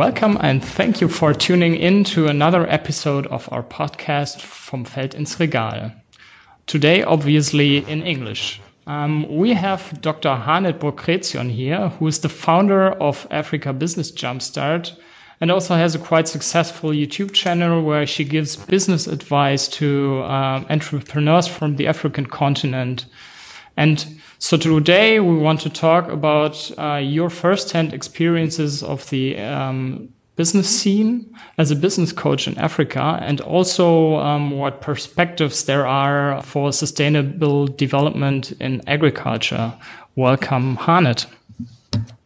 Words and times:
Welcome 0.00 0.38
and 0.40 0.64
thank 0.64 1.02
you 1.02 1.08
for 1.08 1.34
tuning 1.34 1.76
in 1.76 2.04
to 2.04 2.28
another 2.28 2.66
episode 2.66 3.26
of 3.26 3.46
our 3.52 3.62
podcast 3.62 4.40
Vom 4.40 4.86
Feld 4.86 5.14
ins 5.14 5.38
Regal. 5.38 5.92
Today, 6.66 7.02
obviously 7.02 7.86
in 7.86 8.00
English. 8.00 8.62
Um, 8.86 9.28
we 9.28 9.52
have 9.52 10.00
Dr. 10.00 10.30
Harnet 10.30 10.78
Bokrezion 10.78 11.50
here, 11.50 11.90
who 11.90 12.06
is 12.06 12.20
the 12.20 12.30
founder 12.30 12.90
of 12.90 13.26
Africa 13.30 13.74
Business 13.74 14.10
Jumpstart 14.10 14.96
and 15.38 15.50
also 15.50 15.74
has 15.74 15.94
a 15.94 15.98
quite 15.98 16.28
successful 16.28 16.92
YouTube 16.92 17.34
channel 17.34 17.82
where 17.82 18.06
she 18.06 18.24
gives 18.24 18.56
business 18.56 19.06
advice 19.06 19.68
to 19.68 20.22
uh, 20.22 20.64
entrepreneurs 20.70 21.46
from 21.46 21.76
the 21.76 21.88
African 21.88 22.24
continent. 22.24 23.04
And 23.76 24.02
so 24.40 24.56
today 24.56 25.20
we 25.20 25.36
want 25.36 25.60
to 25.60 25.70
talk 25.70 26.08
about 26.08 26.70
uh, 26.78 26.96
your 26.96 27.28
first-hand 27.28 27.92
experiences 27.92 28.82
of 28.82 29.08
the 29.10 29.38
um, 29.38 30.08
business 30.34 30.80
scene 30.80 31.36
as 31.58 31.70
a 31.70 31.76
business 31.76 32.12
coach 32.12 32.48
in 32.48 32.56
Africa, 32.56 33.18
and 33.20 33.42
also 33.42 34.16
um, 34.16 34.52
what 34.52 34.80
perspectives 34.80 35.64
there 35.64 35.86
are 35.86 36.42
for 36.42 36.72
sustainable 36.72 37.66
development 37.66 38.52
in 38.52 38.80
agriculture. 38.86 39.74
Welcome, 40.16 40.78
Harnet. 40.78 41.26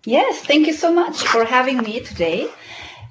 Yes, 0.04 0.38
thank 0.38 0.68
you 0.68 0.72
so 0.72 0.94
much 0.94 1.16
for 1.26 1.44
having 1.44 1.78
me 1.78 1.98
today. 1.98 2.48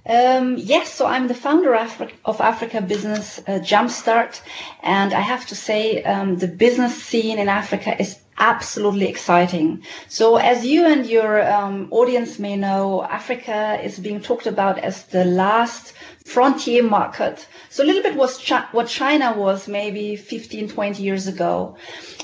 Um, 0.05 0.55
yes, 0.57 0.93
so 0.93 1.05
I'm 1.05 1.27
the 1.27 1.33
founder 1.33 1.75
of 1.75 2.39
Africa 2.39 2.81
Business 2.81 3.39
uh, 3.39 3.59
Jumpstart, 3.59 4.41
and 4.81 5.13
I 5.13 5.19
have 5.19 5.45
to 5.47 5.55
say 5.55 6.03
um, 6.03 6.37
the 6.37 6.47
business 6.47 7.03
scene 7.03 7.39
in 7.39 7.49
Africa 7.49 7.99
is 7.99 8.22
absolutely 8.43 9.07
exciting. 9.07 9.83
So, 10.09 10.35
as 10.35 10.65
you 10.65 10.85
and 10.85 11.05
your 11.05 11.33
um, 11.49 11.87
audience 11.91 12.39
may 12.39 12.57
know, 12.57 13.01
Africa 13.03 13.79
is 13.81 13.97
being 13.97 14.19
talked 14.19 14.47
about 14.47 14.79
as 14.79 15.05
the 15.05 15.23
last 15.23 15.93
frontier 16.25 16.83
market. 16.83 17.47
So, 17.69 17.83
a 17.83 17.87
little 17.87 18.03
bit 18.03 18.15
was 18.15 18.33
what 18.73 18.87
China 18.87 19.33
was 19.37 19.69
maybe 19.69 20.17
15, 20.17 20.67
20 20.67 21.01
years 21.01 21.27
ago. 21.27 21.77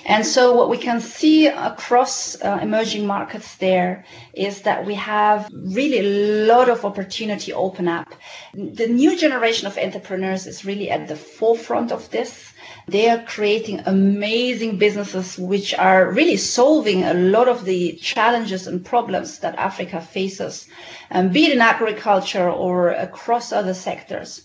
And 0.06 0.26
so 0.26 0.56
what 0.56 0.70
we 0.70 0.78
can 0.78 1.02
see 1.02 1.48
across 1.48 2.42
uh, 2.42 2.60
emerging 2.62 3.06
markets 3.06 3.56
there 3.58 4.06
is 4.34 4.62
that 4.62 4.86
we 4.86 4.96
have 4.96 5.50
really 5.52 6.00
a 6.00 6.46
lot 6.48 6.70
of 6.70 6.86
opportunity 6.86 7.54
open 7.54 7.88
up. 7.88 8.08
The 8.54 8.88
new 8.88 9.18
generation 9.18 9.68
of 9.68 9.78
entrepreneurs 9.78 10.48
is 10.48 10.66
really 10.66 10.90
at 10.90 11.08
the 11.08 11.16
forefront 11.16 11.92
of 11.92 12.10
this. 12.10 12.49
They 12.90 13.10
are 13.10 13.24
creating 13.24 13.82
amazing 13.86 14.78
businesses 14.78 15.38
which 15.38 15.74
are 15.74 16.12
really 16.12 16.38
solving 16.38 17.04
a 17.04 17.14
lot 17.14 17.48
of 17.48 17.66
the 17.66 17.94
challenges 18.02 18.68
and 18.68 18.84
problems 18.84 19.40
that 19.40 19.56
Africa 19.56 20.02
faces, 20.02 20.68
um, 21.12 21.30
be 21.30 21.46
it 21.46 21.54
in 21.54 21.62
agriculture 21.62 22.50
or 22.50 22.90
across 22.90 23.52
other 23.52 23.74
sectors. 23.74 24.42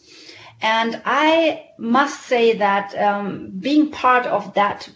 And 0.60 1.00
I 1.04 1.70
must 1.78 2.22
say 2.22 2.58
that 2.58 2.94
um, 2.96 3.50
being 3.58 3.90
part 3.90 4.26
of 4.26 4.54
that 4.54 4.88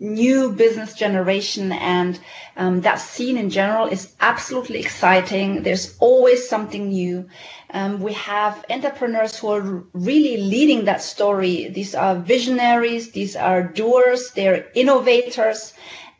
new 0.00 0.52
business 0.52 0.94
generation 0.94 1.72
and 1.72 2.18
um, 2.56 2.80
that 2.82 2.96
scene 2.96 3.36
in 3.36 3.50
general 3.50 3.86
is 3.86 4.14
absolutely 4.20 4.78
exciting. 4.78 5.62
There's 5.62 5.96
always 5.98 6.48
something 6.48 6.88
new. 6.88 7.28
Um, 7.70 8.00
we 8.00 8.12
have 8.14 8.64
entrepreneurs 8.70 9.36
who 9.36 9.48
are 9.48 9.84
really 9.92 10.36
leading 10.36 10.84
that 10.84 11.02
story. 11.02 11.68
These 11.68 11.94
are 11.94 12.16
visionaries, 12.16 13.10
these 13.10 13.36
are 13.36 13.62
doers, 13.62 14.30
they're 14.32 14.66
innovators. 14.74 15.74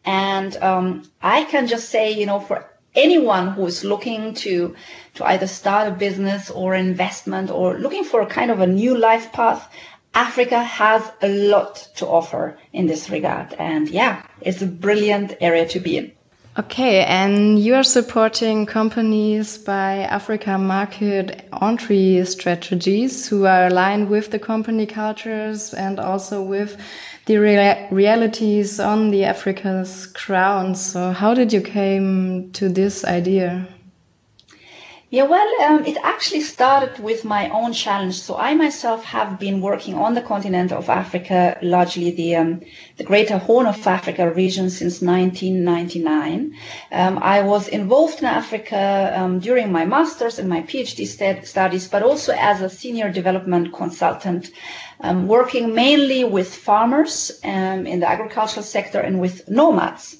And 0.05 0.57
um, 0.57 1.11
I 1.23 1.45
can 1.45 1.67
just 1.67 1.89
say, 1.89 2.13
you 2.13 2.27
know, 2.27 2.41
for 2.41 2.69
anyone 2.95 3.49
who 3.49 3.67
is 3.67 3.85
looking 3.85 4.35
to 4.35 4.75
to 5.15 5.25
either 5.25 5.47
start 5.47 5.89
a 5.89 5.91
business 5.91 6.51
or 6.51 6.75
investment 6.75 7.51
or 7.51 7.79
looking 7.79 8.05
for 8.05 8.21
a 8.23 8.27
kind 8.27 8.51
of 8.51 8.61
a 8.61 8.67
new 8.67 8.97
life 8.97 9.33
path, 9.33 9.69
Africa 10.15 10.63
has 10.63 11.03
a 11.23 11.29
lot 11.29 11.89
to 11.97 12.07
offer 12.07 12.59
in 12.73 12.87
this 12.87 13.11
regard. 13.11 13.53
And 13.55 13.89
yeah, 13.89 14.23
it's 14.41 14.63
a 14.63 14.67
brilliant 14.67 15.37
area 15.41 15.67
to 15.69 15.81
be 15.81 15.97
in. 15.99 16.13
Okay, 16.59 17.05
and 17.05 17.57
you 17.57 17.77
are 17.77 17.85
supporting 17.85 18.67
companies 18.67 19.59
by 19.59 19.99
Africa 19.99 20.59
market 20.59 21.49
entry 21.63 22.25
strategies 22.25 23.29
who 23.29 23.47
are 23.47 23.69
aligned 23.69 24.09
with 24.09 24.33
the 24.33 24.41
company 24.41 24.85
cultures 24.87 25.73
and 25.73 26.01
also 26.01 26.43
with 26.43 26.77
the 27.27 27.37
rea 27.37 27.87
realities 27.93 28.81
on 28.81 29.11
the 29.11 29.25
Africa's 29.25 30.07
ground. 30.07 30.77
So 30.77 31.13
how 31.13 31.33
did 31.33 31.53
you 31.53 31.61
came 31.61 32.51
to 32.55 32.69
this 32.69 33.05
idea? 33.05 33.69
Yeah, 35.11 35.23
well, 35.23 35.49
um, 35.63 35.87
it 35.87 35.97
actually 36.03 36.43
started 36.43 36.99
with 37.03 37.25
my 37.25 37.49
own 37.49 37.73
challenge. 37.73 38.21
So 38.21 38.37
I 38.37 38.53
myself 38.55 39.05
have 39.05 39.39
been 39.39 39.63
working 39.63 39.95
on 39.95 40.13
the 40.13 40.21
continent 40.21 40.71
of 40.71 40.91
Africa, 40.91 41.57
largely 41.63 42.11
the 42.11 42.37
um, 42.37 42.61
the 42.99 43.05
Greater 43.05 43.39
Horn 43.39 43.67
of 43.67 43.87
Africa 43.87 44.31
region 44.31 44.69
since 44.69 45.01
1999. 45.01 46.55
Um, 46.93 47.19
I 47.23 47.41
was 47.41 47.69
involved 47.69 48.19
in 48.19 48.27
Africa 48.27 49.15
um, 49.17 49.39
during 49.39 49.73
my 49.73 49.87
master's 49.87 50.39
and 50.39 50.47
my 50.47 50.61
PhD 50.61 51.07
studies, 51.47 51.89
but 51.89 52.03
also 52.03 52.35
as 52.39 52.61
a 52.61 52.69
senior 52.69 53.11
development 53.11 53.73
consultant, 53.73 54.51
um, 55.01 55.27
working 55.27 55.75
mainly 55.75 56.25
with 56.25 56.55
farmers 56.55 57.41
um, 57.45 57.87
in 57.87 58.01
the 58.01 58.11
agricultural 58.11 58.63
sector 58.63 59.01
and 59.01 59.21
with 59.21 59.49
nomads. 59.49 60.17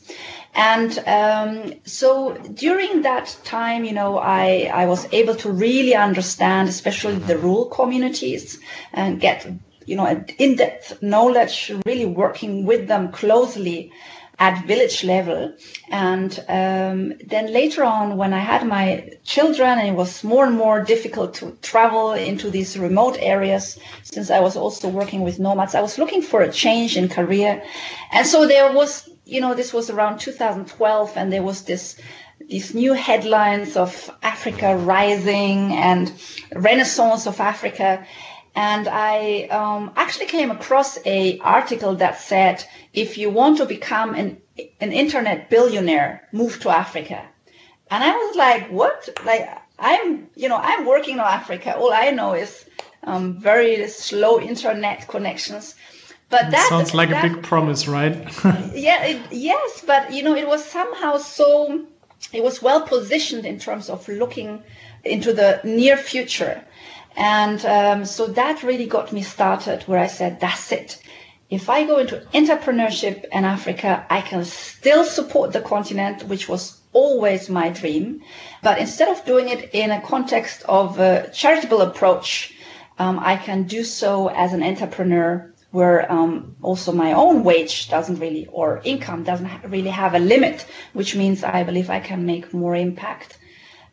And 0.59 0.99
um, 1.07 1.75
so 1.85 2.37
during 2.37 3.03
that 3.03 3.37
time, 3.45 3.85
you 3.85 3.93
know, 3.93 4.19
I, 4.19 4.69
I 4.75 4.87
was 4.87 5.07
able 5.13 5.37
to 5.37 5.53
really 5.53 5.95
understand, 5.95 6.69
especially 6.69 7.15
the 7.15 7.39
rural 7.39 7.67
communities, 7.67 8.59
and 8.93 9.21
get, 9.21 9.47
you 9.87 9.95
know, 9.95 10.25
in-depth 10.37 11.01
knowledge, 11.01 11.71
really 11.87 12.07
working 12.07 12.67
with 12.67 12.89
them 12.89 13.13
closely 13.13 13.93
at 14.41 14.67
village 14.67 15.05
level. 15.05 15.55
And 15.91 16.33
um, 16.49 17.15
then 17.25 17.53
later 17.53 17.85
on, 17.85 18.17
when 18.17 18.33
I 18.33 18.41
had 18.41 18.67
my 18.67 19.13
children, 19.23 19.79
and 19.79 19.89
it 19.89 19.95
was 19.95 20.25
more 20.25 20.45
and 20.45 20.57
more 20.57 20.83
difficult 20.83 21.35
to 21.35 21.57
travel 21.63 22.15
into 22.15 22.51
these 22.51 22.77
remote 22.77 23.17
areas, 23.21 23.79
since 24.03 24.29
I 24.29 24.41
was 24.41 24.57
also 24.57 24.89
working 24.89 25.23
with 25.23 25.39
nomads, 25.39 25.77
I 25.77 25.83
was 25.83 25.99
looking 25.99 26.23
for 26.23 26.41
a 26.43 26.51
change 26.51 26.97
in 26.97 27.09
career. 27.09 27.63
And 28.11 28.27
so 28.27 28.49
there 28.49 28.73
was 28.73 29.09
you 29.29 29.41
know, 29.43 29.55
this 29.55 29.73
was 29.75 29.91
around 29.91 30.19
2012 30.19 31.13
and 31.17 31.33
there 31.33 31.43
was 31.43 31.63
this 31.63 31.97
these 32.49 32.73
new 32.75 32.95
headlines 32.95 33.77
of 33.77 34.11
Africa 34.23 34.77
rising 34.77 35.73
and 35.73 36.11
renaissance 36.55 37.27
of 37.27 37.41
Africa. 37.41 38.07
And 38.55 38.89
I 38.89 39.49
um, 39.51 39.93
actually 39.97 40.27
came 40.27 40.51
across 40.51 40.99
a 41.05 41.39
article 41.41 41.97
that 41.97 42.21
said, 42.21 42.65
if 42.95 43.19
you 43.19 43.29
want 43.29 43.59
to 43.59 43.67
become 43.67 44.15
an, 44.15 44.41
an 44.81 44.93
internet 44.93 45.51
billionaire, 45.51 46.27
move 46.33 46.61
to 46.61 46.71
Africa. 46.71 47.23
And 47.91 48.03
I 48.05 48.13
was 48.13 48.37
like, 48.37 48.71
what? 48.71 49.09
Like, 49.25 49.49
I'm, 49.79 50.29
you 50.37 50.49
know, 50.49 50.57
I'm 50.57 50.87
working 50.87 51.15
in 51.15 51.21
Africa. 51.21 51.77
All 51.77 51.93
I 51.93 52.11
know 52.11 52.35
is 52.35 52.65
um, 53.03 53.39
very 53.41 53.89
slow 53.89 54.41
internet 54.41 55.07
connections. 55.09 55.75
But 56.31 56.51
that 56.51 56.69
sounds 56.69 56.95
like 56.95 57.09
that, 57.09 57.25
a 57.25 57.29
big 57.29 57.43
promise, 57.43 57.89
right? 57.89 58.15
yeah, 58.75 59.05
it, 59.05 59.33
yes, 59.33 59.83
but 59.87 60.13
you 60.13 60.23
know, 60.23 60.37
it 60.37 60.47
was 60.47 60.65
somehow 60.65 61.17
so. 61.17 61.87
It 62.33 62.43
was 62.43 62.61
well 62.61 62.83
positioned 62.83 63.47
in 63.47 63.59
terms 63.59 63.89
of 63.89 64.07
looking 64.09 64.63
into 65.05 65.33
the 65.33 65.61
near 65.65 65.97
future, 65.97 66.63
and 67.17 67.65
um, 67.65 68.05
so 68.05 68.27
that 68.27 68.63
really 68.63 68.87
got 68.87 69.11
me 69.11 69.23
started. 69.23 69.85
Where 69.85 69.99
I 69.99 70.07
said, 70.07 70.39
"That's 70.39 70.71
it." 70.71 71.01
If 71.49 71.71
I 71.71 71.85
go 71.85 71.97
into 71.97 72.21
entrepreneurship 72.35 73.25
in 73.33 73.47
Africa, 73.47 74.05
I 74.11 74.21
can 74.21 74.45
still 74.45 75.05
support 75.05 75.55
the 75.55 75.63
continent, 75.63 76.25
which 76.25 76.47
was 76.47 76.79
always 76.93 77.49
my 77.49 77.71
dream. 77.71 78.23
But 78.63 78.79
instead 78.79 79.09
of 79.09 79.25
doing 79.25 79.49
it 79.49 79.71
in 79.73 79.91
a 79.91 80.03
context 80.03 80.63
of 80.69 80.99
a 80.99 81.31
charitable 81.33 81.81
approach, 81.81 82.53
um, 82.99 83.19
I 83.19 83.37
can 83.37 83.63
do 83.63 83.83
so 83.83 84.29
as 84.29 84.53
an 84.53 84.63
entrepreneur 84.63 85.55
where 85.71 86.11
um, 86.11 86.57
also 86.63 86.93
my 86.93 87.13
own 87.13 87.45
wage 87.45 87.89
doesn't 87.89 88.19
really 88.19 88.47
or 88.47 88.81
income 88.85 89.23
doesn't 89.23 89.65
really 89.65 89.91
have 89.91 90.15
a 90.15 90.19
limit, 90.19 90.67
which 90.95 91.15
means 91.15 91.45
I 91.45 91.63
believe 91.63 91.91
I 91.91 92.01
can 92.01 92.25
make 92.25 92.55
more 92.55 92.75
impact. 92.75 93.39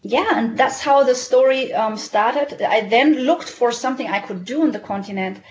Yeah, 0.02 0.38
and 0.38 0.58
that's 0.58 0.82
how 0.82 1.04
the 1.04 1.16
story 1.16 1.74
um, 1.74 1.98
started. 1.98 2.62
I 2.62 2.82
then 2.82 3.16
looked 3.16 3.50
for 3.50 3.72
something 3.72 4.08
I 4.08 4.20
could 4.20 4.46
do 4.46 4.62
on 4.62 4.72
the 4.72 4.80
continent, 4.80 5.42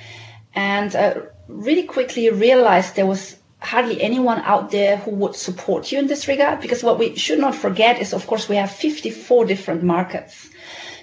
and 0.55 0.95
uh, 0.95 1.15
really 1.49 1.83
quickly 1.83 2.31
realized 2.31 2.95
there 2.95 3.05
was 3.07 3.37
hardly 3.59 4.01
anyone 4.01 4.39
out 4.41 4.71
there 4.71 4.99
who 4.99 5.11
would 5.11 5.35
support 5.35 5.91
you 5.91 5.99
in 5.99 6.07
this 6.07 6.29
regard. 6.29 6.61
Because 6.61 6.85
what 6.85 6.99
we 6.99 7.17
should 7.17 7.41
not 7.41 7.55
forget 7.55 8.01
is, 8.01 8.13
of 8.13 8.27
course, 8.27 8.49
we 8.49 8.57
have 8.57 8.71
54 8.71 9.45
different 9.45 9.83
markets. 9.83 10.49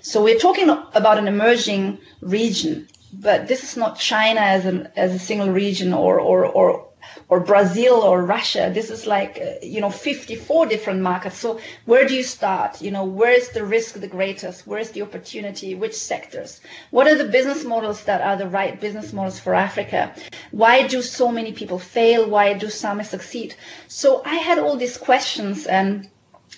So 0.01 0.23
we're 0.23 0.39
talking 0.39 0.69
about 0.69 1.17
an 1.17 1.27
emerging 1.27 1.99
region 2.21 2.87
but 3.13 3.47
this 3.47 3.63
is 3.63 3.77
not 3.77 3.99
China 3.99 4.41
as 4.41 4.65
an 4.65 4.89
as 4.95 5.13
a 5.13 5.19
single 5.19 5.49
region 5.49 5.93
or 5.93 6.19
or 6.19 6.45
or 6.45 6.91
or 7.27 7.39
Brazil 7.39 7.95
or 7.95 8.23
Russia. 8.23 8.71
This 8.73 8.89
is 8.89 9.07
like, 9.07 9.39
uh, 9.41 9.65
you 9.65 9.81
know, 9.81 9.89
54 9.89 10.65
different 10.67 11.01
markets. 11.01 11.37
So 11.37 11.59
where 11.85 12.07
do 12.07 12.13
you 12.15 12.23
start? 12.23 12.81
You 12.81 12.91
know, 12.91 13.05
where 13.05 13.31
is 13.31 13.49
the 13.49 13.63
risk 13.65 13.99
the 13.99 14.07
greatest? 14.07 14.67
Where 14.67 14.79
is 14.79 14.91
the 14.91 15.01
opportunity? 15.01 15.75
Which 15.75 15.95
sectors? 15.95 16.61
What 16.91 17.07
are 17.07 17.15
the 17.17 17.25
business 17.25 17.63
models 17.63 18.03
that 18.03 18.21
are 18.21 18.37
the 18.37 18.47
right 18.47 18.79
business 18.79 19.13
models 19.13 19.39
for 19.39 19.53
Africa? 19.53 20.13
Why 20.51 20.87
do 20.87 21.01
so 21.01 21.31
many 21.31 21.53
people 21.53 21.79
fail? 21.79 22.29
Why 22.29 22.53
do 22.53 22.69
some 22.69 23.01
succeed? 23.03 23.55
So 23.87 24.21
I 24.25 24.35
had 24.35 24.59
all 24.59 24.77
these 24.77 24.97
questions 24.97 25.65
and 25.65 26.09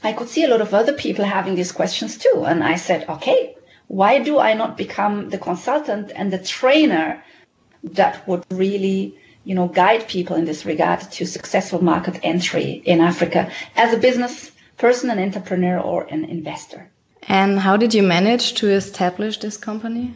I 0.03 0.13
could 0.13 0.27
see 0.27 0.44
a 0.44 0.50
lot 0.50 0.61
of 0.61 0.73
other 0.73 0.94
people 0.94 1.23
having 1.23 1.55
these 1.55 1.71
questions 1.71 2.17
too. 2.17 2.44
And 2.45 2.63
I 2.63 2.75
said, 2.75 3.07
okay, 3.07 3.52
why 3.88 4.19
do 4.19 4.39
I 4.39 4.53
not 4.53 4.77
become 4.77 5.30
the 5.30 5.38
consultant 5.38 6.12
and 6.15 6.31
the 6.31 6.39
trainer 6.39 7.24
that 7.83 8.27
would 8.27 8.44
really, 8.50 9.18
you 9.44 9.56
know, 9.56 9.68
guide 9.68 10.07
people 10.07 10.35
in 10.35 10.45
this 10.45 10.65
regard 10.65 11.01
to 11.01 11.25
successful 11.25 11.83
market 11.83 12.19
entry 12.24 12.81
in 12.85 13.01
Africa 13.01 13.51
as 13.75 13.94
a 13.94 13.97
business 13.97 14.51
person, 14.77 15.09
an 15.09 15.19
entrepreneur, 15.19 15.80
or 15.80 16.03
an 16.03 16.25
investor? 16.25 16.89
And 17.27 17.59
how 17.59 17.77
did 17.77 17.94
you 17.94 18.03
manage 18.03 18.56
to 18.56 18.69
establish 18.69 19.38
this 19.38 19.57
company? 19.57 20.13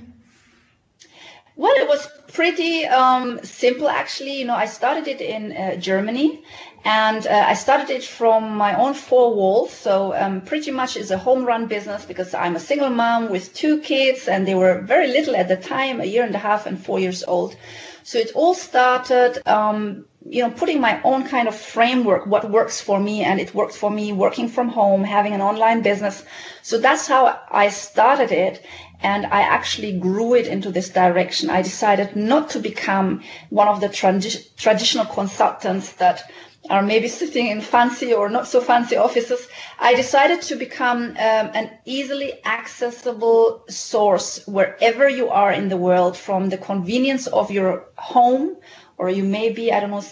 Well, 1.57 1.73
it 1.75 1.87
was 1.87 2.07
pretty 2.33 2.85
um, 2.85 3.39
simple, 3.43 3.89
actually. 3.89 4.37
You 4.37 4.45
know, 4.45 4.53
I 4.53 4.67
started 4.67 5.07
it 5.07 5.21
in 5.21 5.51
uh, 5.51 5.75
Germany, 5.77 6.43
and 6.85 7.25
uh, 7.25 7.45
I 7.47 7.55
started 7.55 7.89
it 7.89 8.03
from 8.03 8.55
my 8.55 8.75
own 8.79 8.93
four 8.93 9.33
walls. 9.33 9.73
So 9.73 10.13
um, 10.13 10.41
pretty 10.41 10.69
much 10.69 10.95
is 10.95 11.09
a 11.09 11.17
home 11.17 11.45
run 11.45 11.65
business 11.65 12.05
because 12.05 12.35
I'm 12.35 12.55
a 12.55 12.59
single 12.59 12.91
mom 12.91 13.31
with 13.31 13.55
two 13.55 13.79
kids, 13.79 14.27
and 14.27 14.47
they 14.47 14.53
were 14.53 14.81
very 14.81 15.07
little 15.07 15.35
at 15.35 15.47
the 15.47 15.57
time, 15.57 15.99
a 15.99 16.05
year 16.05 16.23
and 16.23 16.35
a 16.35 16.37
half 16.37 16.67
and 16.67 16.79
four 16.79 16.99
years 16.99 17.23
old. 17.23 17.55
So 18.09 18.19
it 18.19 18.31
all 18.35 18.53
started. 18.53 19.31
Um, 19.45 20.05
you 20.29 20.41
know, 20.43 20.51
putting 20.51 20.79
my 20.81 21.01
own 21.03 21.25
kind 21.27 21.47
of 21.47 21.55
framework, 21.55 22.25
what 22.25 22.49
works 22.49 22.81
for 22.81 22.99
me, 22.99 23.23
and 23.23 23.39
it 23.39 23.53
worked 23.53 23.75
for 23.75 23.89
me 23.89 24.11
working 24.11 24.49
from 24.49 24.67
home, 24.69 25.03
having 25.03 25.33
an 25.33 25.41
online 25.41 25.81
business. 25.81 26.23
So 26.61 26.77
that's 26.77 27.07
how 27.07 27.39
I 27.49 27.69
started 27.69 28.31
it 28.31 28.65
and 29.01 29.25
I 29.27 29.41
actually 29.41 29.93
grew 29.99 30.33
it 30.33 30.47
into 30.47 30.71
this 30.71 30.89
direction. 30.89 31.49
I 31.49 31.61
decided 31.61 32.15
not 32.15 32.49
to 32.51 32.59
become 32.59 33.23
one 33.49 33.67
of 33.67 33.79
the 33.79 33.89
tradi- 33.89 34.47
traditional 34.55 35.05
consultants 35.05 35.93
that 35.93 36.23
are 36.69 36.81
maybe 36.81 37.07
sitting 37.07 37.47
in 37.47 37.61
fancy 37.61 38.13
or 38.13 38.29
not 38.29 38.47
so 38.47 38.61
fancy 38.61 38.95
offices. 38.95 39.47
I 39.79 39.93
decided 39.95 40.41
to 40.43 40.55
become 40.55 41.11
um, 41.11 41.15
an 41.17 41.71
easily 41.85 42.33
accessible 42.45 43.63
source 43.69 44.45
wherever 44.47 45.07
you 45.07 45.29
are 45.29 45.51
in 45.51 45.69
the 45.69 45.77
world 45.77 46.17
from 46.17 46.49
the 46.49 46.57
convenience 46.57 47.27
of 47.27 47.51
your 47.51 47.85
home, 47.95 48.57
or 48.97 49.09
you 49.09 49.23
may 49.23 49.51
be, 49.51 49.71
I 49.71 49.79
don't 49.79 49.91
know, 49.91 50.03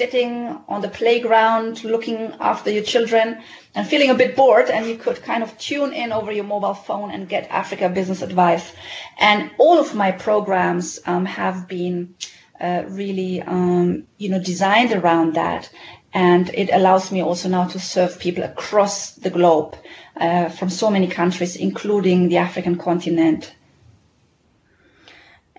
sitting 0.00 0.58
on 0.66 0.80
the 0.80 0.88
playground 0.88 1.84
looking 1.84 2.32
after 2.40 2.70
your 2.70 2.82
children 2.82 3.42
and 3.74 3.86
feeling 3.86 4.08
a 4.08 4.14
bit 4.14 4.34
bored 4.34 4.70
and 4.70 4.86
you 4.86 4.96
could 4.96 5.20
kind 5.22 5.42
of 5.42 5.58
tune 5.58 5.92
in 5.92 6.10
over 6.10 6.32
your 6.32 6.44
mobile 6.44 6.72
phone 6.72 7.10
and 7.10 7.28
get 7.28 7.50
Africa 7.50 7.88
business 7.90 8.22
advice. 8.22 8.72
And 9.18 9.50
all 9.58 9.78
of 9.78 9.94
my 9.94 10.10
programs 10.12 11.00
um, 11.04 11.26
have 11.26 11.68
been 11.68 12.14
uh, 12.60 12.84
really, 12.88 13.42
um, 13.42 14.04
you 14.18 14.28
know, 14.28 14.38
designed 14.38 14.92
around 14.92 15.34
that. 15.34 15.70
And 16.12 16.48
it 16.54 16.70
allows 16.72 17.12
me 17.12 17.22
also 17.22 17.48
now 17.48 17.66
to 17.68 17.78
serve 17.78 18.18
people 18.18 18.42
across 18.42 19.12
the 19.12 19.30
globe 19.30 19.76
uh, 20.16 20.48
from 20.48 20.68
so 20.68 20.90
many 20.90 21.06
countries, 21.06 21.56
including 21.56 22.28
the 22.28 22.38
African 22.38 22.76
continent 22.76 23.52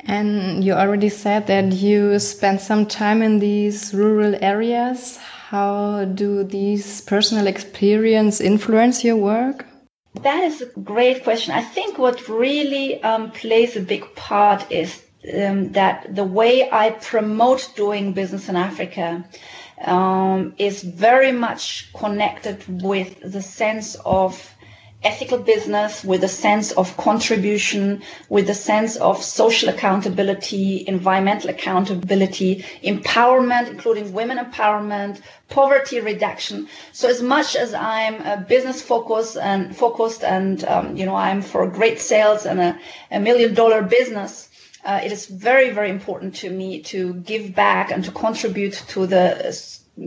and 0.06 0.63
you 0.63 0.74
already 0.74 1.09
said 1.09 1.48
that 1.48 1.71
you 1.74 2.18
spent 2.19 2.62
some 2.62 2.86
time 2.86 3.21
in 3.21 3.39
these 3.39 3.94
rural 3.94 4.36
areas. 4.42 5.18
How 5.18 6.06
do 6.06 6.44
these 6.44 7.01
personal 7.01 7.47
experience 7.47 8.42
influence 8.42 9.04
your 9.04 9.18
work? 9.18 9.65
That 10.21 10.44
is 10.44 10.62
a 10.62 10.80
great 10.80 11.24
question. 11.24 11.54
I 11.54 11.62
think 11.62 11.97
what 11.97 12.27
really 12.27 13.01
um, 13.04 13.31
plays 13.31 13.75
a 13.75 13.81
big 13.81 14.15
part 14.15 14.71
is 14.71 15.01
um, 15.38 15.71
that 15.73 16.13
the 16.15 16.23
way 16.23 16.69
I 16.71 16.91
promote 16.91 17.71
doing 17.75 18.13
business 18.13 18.50
in 18.50 18.56
Africa 18.56 19.23
um, 19.83 20.53
is 20.57 20.83
very 20.83 21.31
much 21.31 21.91
connected 21.94 22.63
with 22.83 23.19
the 23.21 23.41
sense 23.41 23.95
of 24.06 24.51
ethical 25.03 25.39
business 25.39 26.03
with 26.03 26.23
a 26.23 26.27
sense 26.27 26.71
of 26.73 26.95
contribution, 26.97 28.03
with 28.29 28.50
a 28.50 28.53
sense 28.53 28.95
of 28.97 29.23
social 29.23 29.69
accountability, 29.69 30.83
environmental 30.88 31.50
accountability, 31.50 32.63
empowerment, 32.83 33.68
including 33.69 34.13
women 34.13 34.38
empowerment, 34.38 35.19
poverty 35.50 36.00
reduction. 36.00 36.68
So 36.91 37.09
as 37.09 37.21
much 37.21 37.56
as 37.56 37.73
I'm 37.73 38.21
a 38.21 38.38
business 38.47 38.81
focused 38.81 39.38
and 39.38 39.75
focused 39.75 40.23
and, 40.23 40.63
um, 40.65 40.95
you 40.95 41.06
know, 41.07 41.15
I'm 41.15 41.41
for 41.41 41.68
great 41.68 42.00
sales 42.00 42.45
and 42.45 42.59
a, 42.59 42.79
a 43.09 43.19
million 43.19 43.56
dollar 43.56 43.81
business, 43.81 44.50
uh, 44.83 45.01
it 45.04 45.12
is 45.12 45.25
very, 45.28 45.69
very 45.72 45.89
important 45.89 46.36
to 46.36 46.50
me 46.50 46.81
to 46.81 47.13
give 47.13 47.54
back 47.56 47.92
and 47.92 48.04
to 48.06 48.12
contribute 48.12 48.74
to 48.89 49.06
the 49.07 49.51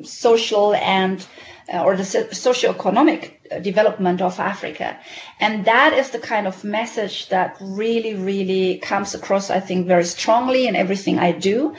social 0.05 0.75
and 0.75 1.25
uh, 1.73 1.83
or 1.83 1.97
the 1.97 2.05
socio-economic 2.05 3.63
development 3.63 4.21
of 4.21 4.39
Africa. 4.39 4.99
And 5.41 5.65
that 5.65 5.95
is 5.95 6.11
the 6.11 6.19
kind 6.19 6.47
of 6.47 6.63
message 6.65 7.29
that 7.29 7.57
really, 7.61 8.15
really 8.15 8.79
comes 8.79 9.15
across, 9.15 9.51
I 9.51 9.61
think, 9.61 9.87
very 9.87 10.05
strongly 10.05 10.67
in 10.67 10.77
everything 10.77 11.19
I 11.19 11.33
do. 11.33 11.75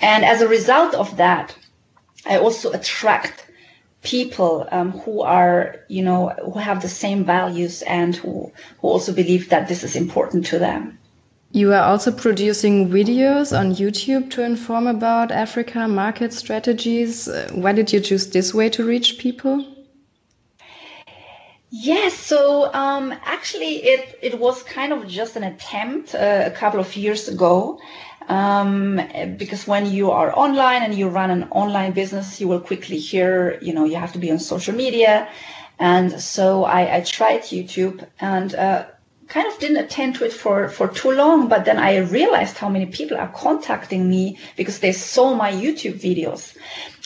And 0.00 0.24
as 0.24 0.42
a 0.42 0.48
result 0.48 0.94
of 0.94 1.16
that, 1.16 1.56
I 2.26 2.38
also 2.38 2.72
attract 2.72 3.46
people 4.02 4.66
um, 4.70 4.92
who 4.92 5.22
are, 5.22 5.76
you 5.88 6.02
know, 6.02 6.28
who 6.28 6.58
have 6.58 6.82
the 6.82 6.88
same 6.88 7.24
values 7.24 7.82
and 7.82 8.16
who, 8.16 8.52
who 8.80 8.88
also 8.88 9.12
believe 9.12 9.50
that 9.50 9.68
this 9.68 9.84
is 9.84 9.96
important 9.96 10.46
to 10.46 10.58
them. 10.58 10.98
You 11.52 11.72
are 11.72 11.82
also 11.82 12.12
producing 12.12 12.90
videos 12.90 13.58
on 13.58 13.74
YouTube 13.74 14.30
to 14.30 14.44
inform 14.44 14.86
about 14.86 15.32
Africa 15.32 15.88
market 15.88 16.32
strategies. 16.32 17.26
Uh, 17.26 17.50
why 17.52 17.72
did 17.72 17.92
you 17.92 18.00
choose 18.00 18.30
this 18.30 18.54
way 18.54 18.70
to 18.70 18.84
reach 18.84 19.18
people? 19.18 19.64
Yes, 21.70 22.14
so 22.14 22.72
um, 22.72 23.12
actually, 23.24 23.76
it 23.82 24.18
it 24.22 24.38
was 24.38 24.62
kind 24.62 24.92
of 24.92 25.08
just 25.08 25.36
an 25.36 25.42
attempt 25.42 26.14
uh, 26.14 26.44
a 26.46 26.50
couple 26.50 26.78
of 26.78 26.96
years 26.96 27.26
ago, 27.26 27.80
um, 28.28 29.00
because 29.36 29.66
when 29.66 29.86
you 29.86 30.12
are 30.12 30.32
online 30.36 30.82
and 30.82 30.94
you 30.94 31.08
run 31.08 31.30
an 31.30 31.48
online 31.50 31.92
business, 31.92 32.40
you 32.40 32.46
will 32.46 32.60
quickly 32.60 32.98
hear, 32.98 33.58
you 33.60 33.72
know, 33.72 33.84
you 33.84 33.96
have 33.96 34.12
to 34.12 34.18
be 34.18 34.30
on 34.30 34.38
social 34.38 34.74
media, 34.74 35.28
and 35.78 36.20
so 36.20 36.64
I, 36.64 36.98
I 36.98 37.00
tried 37.00 37.42
YouTube 37.42 38.06
and. 38.20 38.54
Uh, 38.54 38.84
kind 39.30 39.46
of 39.46 39.58
didn't 39.60 39.84
attend 39.84 40.16
to 40.16 40.24
it 40.24 40.32
for, 40.32 40.68
for 40.68 40.88
too 40.88 41.12
long, 41.12 41.48
but 41.48 41.64
then 41.64 41.78
I 41.78 41.98
realized 41.98 42.58
how 42.58 42.68
many 42.68 42.86
people 42.86 43.16
are 43.16 43.28
contacting 43.28 44.08
me 44.08 44.38
because 44.56 44.80
they 44.80 44.92
saw 44.92 45.34
my 45.34 45.52
YouTube 45.52 46.00
videos. 46.00 46.56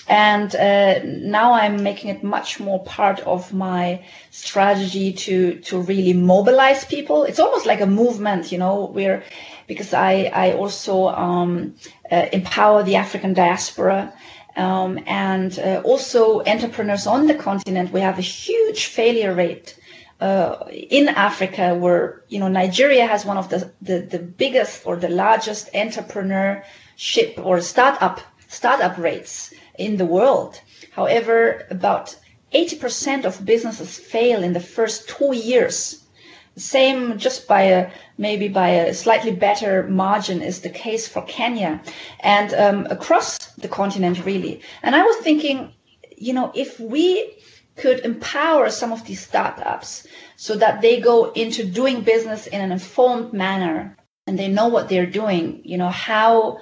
And 0.09 0.54
uh, 0.54 1.00
now 1.04 1.52
I'm 1.52 1.83
making 1.83 2.11
it 2.11 2.25
much 2.25 2.61
more 2.61 2.83
part 2.83 3.21
of 3.21 3.52
my 3.54 4.04
strategy 4.31 5.14
to 5.14 5.61
to 5.61 5.81
really 5.81 6.12
mobilize 6.12 6.85
people. 6.85 7.25
It's 7.25 7.40
almost 7.40 7.64
like 7.64 7.81
a 7.81 7.87
movement, 7.87 8.52
you 8.52 8.59
know, 8.59 8.85
where 8.85 9.23
because 9.66 9.95
I 9.95 10.31
I 10.45 10.52
also 10.52 11.09
um, 11.09 11.76
uh, 12.12 12.26
empower 12.33 12.83
the 12.83 12.97
African 12.97 13.33
diaspora. 13.33 14.12
Um, 14.57 15.00
and 15.07 15.59
uh, 15.59 15.81
also 15.85 16.45
entrepreneurs 16.45 17.07
on 17.07 17.26
the 17.26 17.35
continent, 17.35 17.90
we 17.90 18.00
have 18.00 18.19
a 18.19 18.28
huge 18.45 18.85
failure 18.85 19.35
rate 19.35 19.75
uh, 20.25 20.64
in 20.71 21.09
Africa, 21.09 21.75
where 21.75 22.23
you 22.28 22.38
know 22.40 22.49
Nigeria 22.49 23.07
has 23.07 23.26
one 23.26 23.37
of 23.37 23.50
the, 23.50 23.71
the, 23.83 23.99
the 24.00 24.19
biggest 24.19 24.87
or 24.87 24.97
the 24.97 25.11
largest 25.25 25.73
entrepreneurship 25.75 27.38
or 27.45 27.61
startup 27.61 28.21
startup 28.49 28.97
rates 28.97 29.52
in 29.76 29.97
the 29.99 30.07
world. 30.07 30.59
However, 30.93 31.66
about 31.71 32.16
80% 32.54 33.25
of 33.26 33.45
businesses 33.45 33.99
fail 33.99 34.43
in 34.43 34.52
the 34.54 34.61
first 34.76 35.09
two 35.09 35.35
years. 35.35 36.02
Same, 36.57 37.19
just 37.19 37.47
by 37.49 37.62
a 37.62 37.90
maybe 38.16 38.49
by 38.49 38.69
a 38.71 38.95
slightly 38.95 39.33
better 39.33 39.83
margin, 39.88 40.40
is 40.40 40.61
the 40.61 40.71
case 40.71 41.07
for 41.07 41.23
Kenya 41.23 41.83
and 42.21 42.54
um, 42.54 42.87
across 42.88 43.37
the 43.59 43.69
continent, 43.69 44.25
really. 44.25 44.62
And 44.83 44.95
I 44.95 45.02
was 45.02 45.16
thinking, 45.16 45.75
you 46.16 46.33
know, 46.33 46.52
if 46.54 46.78
we 46.78 47.34
could 47.76 48.00
empower 48.00 48.71
some 48.71 48.93
of 48.93 49.04
these 49.04 49.21
startups 49.21 50.07
so 50.37 50.57
that 50.57 50.81
they 50.81 51.00
go 51.00 51.33
into 51.33 51.64
doing 51.64 52.02
business 52.02 52.47
in 52.47 52.61
an 52.61 52.73
informed 52.73 53.33
manner 53.33 53.97
and 54.26 54.38
they 54.38 54.49
know 54.49 54.69
what 54.69 54.88
they're 54.88 55.07
doing, 55.07 55.61
you 55.64 55.76
know, 55.76 55.90
how 55.90 56.61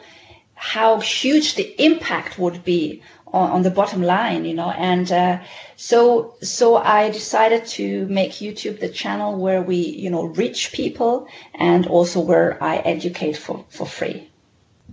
how 0.54 1.00
huge 1.00 1.56
the 1.56 1.84
impact 1.84 2.38
would 2.38 2.62
be 2.64 3.02
on, 3.26 3.50
on 3.50 3.62
the 3.62 3.70
bottom 3.70 4.02
line, 4.02 4.44
you 4.44 4.54
know. 4.54 4.70
And 4.70 5.10
uh, 5.10 5.40
so, 5.76 6.36
so 6.40 6.76
I 6.76 7.10
decided 7.10 7.66
to 7.78 8.06
make 8.06 8.32
YouTube 8.32 8.78
the 8.78 8.88
channel 8.88 9.36
where 9.36 9.62
we, 9.62 9.76
you 9.76 10.10
know, 10.10 10.24
reach 10.24 10.72
people 10.72 11.26
and 11.54 11.86
also 11.86 12.20
where 12.20 12.62
I 12.62 12.76
educate 12.76 13.36
for, 13.36 13.64
for 13.70 13.86
free. 13.86 14.30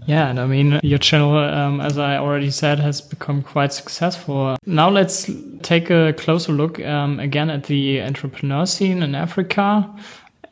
Yeah, 0.05 0.29
and 0.29 0.39
I 0.39 0.45
mean, 0.47 0.79
your 0.83 0.97
channel, 0.99 1.37
um, 1.37 1.81
as 1.81 1.97
I 1.97 2.17
already 2.17 2.51
said, 2.51 2.79
has 2.79 3.01
become 3.01 3.43
quite 3.43 3.73
successful. 3.73 4.57
Now 4.65 4.89
let's 4.89 5.29
take 5.61 5.89
a 5.89 6.13
closer 6.13 6.51
look 6.51 6.79
um, 6.79 7.19
again 7.19 7.49
at 7.49 7.65
the 7.65 8.01
entrepreneur 8.01 8.65
scene 8.65 9.03
in 9.03 9.13
Africa. 9.15 9.95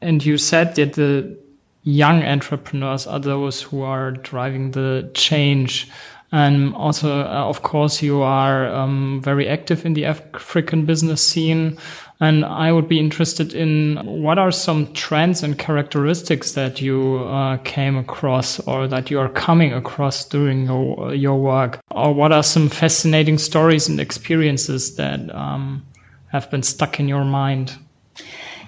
And 0.02 0.24
you 0.24 0.38
said 0.38 0.76
that 0.76 0.94
the 0.94 1.40
young 1.88 2.22
entrepreneurs 2.22 3.08
are 3.08 3.20
those 3.20 3.62
who 3.62 3.82
are 3.82 4.12
driving 4.12 4.72
the 4.72 5.10
change. 5.14 5.90
And 6.34 6.76
also, 6.76 7.22
uh, 7.22 7.46
of 7.48 7.62
course, 7.62 8.02
you 8.02 8.22
are 8.24 8.68
um, 8.68 9.22
very 9.24 9.48
active 9.48 9.86
in 9.86 9.94
the 9.94 10.04
African 10.04 10.86
business 10.86 11.24
scene. 11.24 11.78
And 12.20 12.44
I 12.44 12.74
would 12.74 12.90
be 12.90 13.00
interested 13.00 13.54
in 13.54 13.96
what 14.04 14.38
are 14.38 14.52
some 14.52 14.92
trends 14.92 15.44
and 15.44 15.58
characteristics 15.58 16.52
that 16.54 16.82
you 16.82 17.20
uh, 17.20 17.58
came 17.58 17.96
across 17.96 18.60
or 18.60 18.90
that 18.90 19.10
you 19.10 19.22
are 19.22 19.30
coming 19.30 19.72
across 19.72 20.26
during 20.26 20.66
your, 20.66 21.16
your 21.16 21.40
work? 21.40 21.80
Or 21.90 22.14
what 22.14 22.34
are 22.34 22.44
some 22.44 22.68
fascinating 22.68 23.38
stories 23.38 23.88
and 23.88 24.02
experiences 24.02 24.98
that 24.98 25.34
um, 25.34 25.86
have 26.34 26.52
been 26.52 26.64
stuck 26.64 27.00
in 27.00 27.08
your 27.08 27.24
mind? 27.24 27.74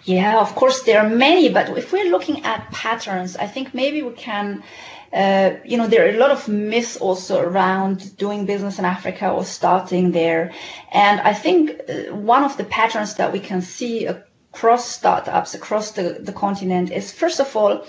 Yeah, 0.05 0.39
of 0.39 0.55
course, 0.55 0.83
there 0.83 1.01
are 1.01 1.09
many, 1.09 1.49
but 1.49 1.77
if 1.77 1.91
we're 1.91 2.09
looking 2.09 2.45
at 2.45 2.71
patterns, 2.71 3.35
I 3.35 3.47
think 3.47 3.73
maybe 3.73 4.01
we 4.01 4.13
can 4.13 4.63
uh, 5.11 5.55
you 5.65 5.77
know, 5.77 5.87
there 5.87 6.05
are 6.05 6.09
a 6.09 6.17
lot 6.17 6.31
of 6.31 6.47
myths 6.47 6.97
also 6.97 7.41
around 7.41 8.15
doing 8.17 8.45
business 8.45 8.77
in 8.77 8.85
Africa 8.85 9.31
or 9.31 9.43
starting 9.43 10.11
there. 10.11 10.53
And 10.91 11.19
I 11.21 11.33
think 11.33 11.71
uh, 11.71 12.15
one 12.15 12.43
of 12.43 12.57
the 12.57 12.63
patterns 12.63 13.15
that 13.15 13.33
we 13.33 13.39
can 13.39 13.61
see 13.61 14.05
across 14.05 14.85
startups 14.85 15.55
across 15.55 15.91
the, 15.91 16.19
the 16.21 16.33
continent 16.33 16.91
is, 16.91 17.11
first 17.11 17.39
of 17.39 17.55
all, 17.55 17.85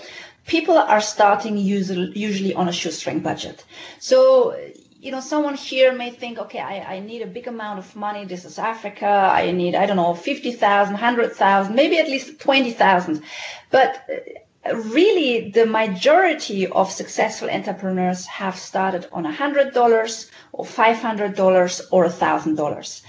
people 0.47 0.77
are 0.77 1.01
starting 1.01 1.57
usually, 1.57 2.11
usually 2.17 2.55
on 2.55 2.67
a 2.67 2.73
shoestring 2.73 3.19
budget. 3.19 3.63
So, 3.99 4.57
you 5.01 5.09
know, 5.09 5.19
someone 5.19 5.55
here 5.55 5.91
may 5.91 6.11
think, 6.11 6.37
okay, 6.37 6.59
I, 6.59 6.95
I 6.95 6.99
need 6.99 7.23
a 7.23 7.27
big 7.27 7.47
amount 7.47 7.79
of 7.79 7.95
money. 7.95 8.23
This 8.25 8.45
is 8.45 8.59
Africa. 8.59 9.07
I 9.07 9.51
need, 9.51 9.73
I 9.73 9.87
don't 9.87 9.95
know, 9.95 10.13
50,000, 10.13 10.93
100,000, 10.93 11.75
maybe 11.75 11.97
at 11.97 12.07
least 12.07 12.39
20,000. 12.39 13.23
But 13.71 14.03
uh, 14.63 14.75
really 14.75 15.49
the 15.49 15.65
majority 15.65 16.67
of 16.67 16.91
successful 16.91 17.49
entrepreneurs 17.49 18.27
have 18.27 18.55
started 18.55 19.07
on 19.11 19.23
$100 19.25 20.29
or 20.53 20.65
$500 20.65 21.81
or 21.91 22.05
$1,000. 22.05 23.01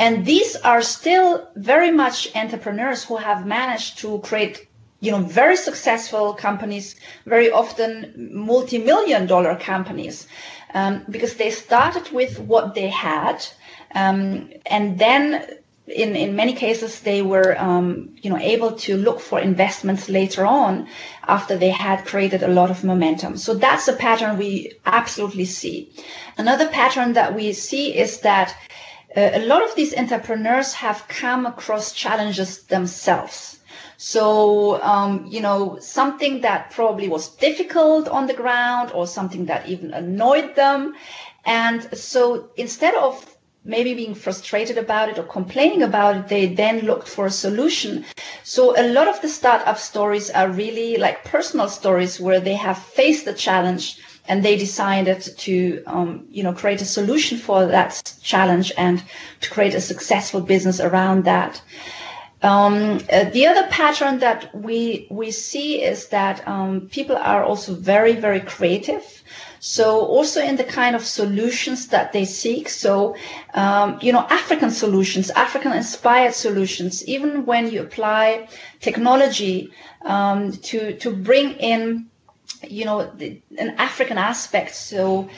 And 0.00 0.26
these 0.26 0.56
are 0.56 0.82
still 0.82 1.48
very 1.54 1.92
much 1.92 2.34
entrepreneurs 2.34 3.04
who 3.04 3.16
have 3.18 3.46
managed 3.46 3.98
to 3.98 4.18
create 4.18 4.66
you 5.00 5.12
know 5.12 5.18
very 5.20 5.56
successful 5.56 6.32
companies 6.32 6.96
very 7.26 7.50
often 7.50 8.30
multi-million 8.32 9.26
dollar 9.26 9.54
companies 9.54 10.26
um, 10.74 11.04
because 11.08 11.34
they 11.34 11.50
started 11.50 12.10
with 12.12 12.38
what 12.38 12.74
they 12.74 12.88
had 12.88 13.44
um, 13.94 14.50
and 14.66 14.98
then 14.98 15.46
in, 15.86 16.16
in 16.16 16.34
many 16.34 16.52
cases 16.52 17.00
they 17.00 17.22
were 17.22 17.56
um, 17.58 18.16
you 18.20 18.30
know 18.30 18.38
able 18.38 18.72
to 18.72 18.96
look 18.96 19.20
for 19.20 19.40
investments 19.40 20.08
later 20.08 20.44
on 20.44 20.88
after 21.26 21.56
they 21.56 21.70
had 21.70 22.04
created 22.04 22.42
a 22.42 22.48
lot 22.48 22.70
of 22.70 22.84
momentum. 22.84 23.36
So 23.36 23.54
that's 23.54 23.88
a 23.88 23.92
pattern 23.92 24.38
we 24.38 24.72
absolutely 24.84 25.44
see. 25.44 25.92
Another 26.36 26.68
pattern 26.68 27.12
that 27.14 27.34
we 27.34 27.52
see 27.52 27.96
is 27.96 28.20
that 28.20 28.54
uh, 29.16 29.30
a 29.34 29.46
lot 29.46 29.62
of 29.62 29.74
these 29.76 29.96
entrepreneurs 29.96 30.72
have 30.74 31.06
come 31.08 31.46
across 31.46 31.92
challenges 31.92 32.64
themselves 32.64 33.60
so 33.96 34.80
um, 34.82 35.26
you 35.28 35.40
know 35.40 35.78
something 35.80 36.40
that 36.42 36.70
probably 36.70 37.08
was 37.08 37.28
difficult 37.36 38.08
on 38.08 38.26
the 38.26 38.34
ground 38.34 38.90
or 38.92 39.06
something 39.06 39.46
that 39.46 39.68
even 39.68 39.92
annoyed 39.92 40.54
them 40.54 40.94
and 41.44 41.96
so 41.96 42.50
instead 42.56 42.94
of 42.94 43.36
maybe 43.66 43.94
being 43.94 44.14
frustrated 44.14 44.78
about 44.78 45.08
it 45.08 45.18
or 45.18 45.24
complaining 45.24 45.82
about 45.82 46.16
it, 46.16 46.28
they 46.28 46.46
then 46.46 46.80
looked 46.80 47.08
for 47.08 47.26
a 47.26 47.30
solution. 47.30 48.04
So 48.44 48.78
a 48.80 48.86
lot 48.92 49.08
of 49.08 49.20
the 49.20 49.28
startup 49.28 49.76
stories 49.78 50.30
are 50.30 50.48
really 50.48 50.96
like 50.96 51.24
personal 51.24 51.68
stories 51.68 52.20
where 52.20 52.40
they 52.40 52.54
have 52.54 52.78
faced 52.78 53.26
a 53.26 53.32
challenge 53.32 53.98
and 54.28 54.44
they 54.44 54.56
decided 54.56 55.20
to, 55.38 55.82
um, 55.86 56.26
you 56.30 56.42
know, 56.42 56.52
create 56.52 56.80
a 56.80 56.84
solution 56.84 57.38
for 57.38 57.66
that 57.66 58.00
challenge 58.22 58.72
and 58.78 59.02
to 59.40 59.50
create 59.50 59.74
a 59.74 59.80
successful 59.80 60.40
business 60.40 60.80
around 60.80 61.24
that. 61.24 61.60
Um, 62.46 63.00
uh, 63.12 63.24
the 63.36 63.46
other 63.48 63.66
pattern 63.68 64.20
that 64.20 64.54
we 64.54 65.08
we 65.10 65.30
see 65.30 65.82
is 65.82 66.08
that 66.08 66.46
um, 66.46 66.88
people 66.96 67.16
are 67.16 67.42
also 67.42 67.74
very 67.74 68.14
very 68.26 68.40
creative. 68.40 69.04
So 69.58 70.00
also 70.00 70.40
in 70.40 70.56
the 70.56 70.64
kind 70.64 70.94
of 70.94 71.04
solutions 71.04 71.88
that 71.88 72.12
they 72.12 72.24
seek. 72.24 72.68
So, 72.68 73.16
um, 73.54 73.98
you 74.00 74.12
know, 74.12 74.20
African 74.20 74.70
solutions, 74.70 75.30
African 75.30 75.72
inspired 75.72 76.34
solutions, 76.34 77.04
even 77.08 77.46
when 77.46 77.70
you 77.70 77.82
apply 77.82 78.48
technology 78.80 79.72
um, 80.02 80.52
to, 80.52 80.96
to 80.98 81.10
bring 81.10 81.54
in, 81.54 82.06
you 82.62 82.84
know, 82.84 83.10
the, 83.16 83.40
an 83.58 83.70
African 83.78 84.18
aspect. 84.18 84.74
So, 84.74 85.28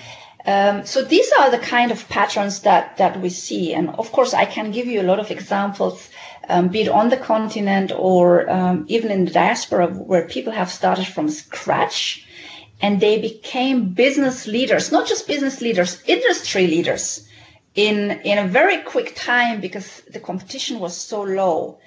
um, 0.44 0.84
so 0.84 1.02
these 1.02 1.30
are 1.32 1.50
the 1.50 1.58
kind 1.58 1.90
of 1.90 2.08
patterns 2.08 2.60
that, 2.62 2.96
that 2.98 3.20
we 3.20 3.30
see. 3.30 3.72
And 3.72 3.88
of 3.90 4.12
course, 4.12 4.34
I 4.34 4.44
can 4.44 4.72
give 4.72 4.86
you 4.86 5.00
a 5.00 5.08
lot 5.10 5.20
of 5.20 5.30
examples, 5.30 6.10
um, 6.48 6.68
be 6.68 6.82
it 6.82 6.88
on 6.88 7.10
the 7.10 7.16
continent 7.16 7.92
or 7.94 8.48
um, 8.50 8.84
even 8.88 9.10
in 9.10 9.24
the 9.24 9.30
diaspora 9.30 9.88
where 9.88 10.22
people 10.26 10.52
have 10.52 10.70
started 10.70 11.06
from 11.06 11.28
scratch 11.28 12.26
and 12.80 13.00
they 13.00 13.20
became 13.20 13.92
business 13.92 14.46
leaders, 14.46 14.90
not 14.92 15.06
just 15.06 15.26
business 15.26 15.60
leaders, 15.60 16.02
industry 16.06 16.66
leaders 16.66 17.28
in, 17.74 18.10
in 18.10 18.38
a 18.38 18.48
very 18.48 18.78
quick 18.78 19.14
time 19.14 19.60
because 19.60 20.00
the 20.10 20.20
competition 20.20 20.78
was 20.78 20.96
so 20.96 21.22
low. 21.22 21.78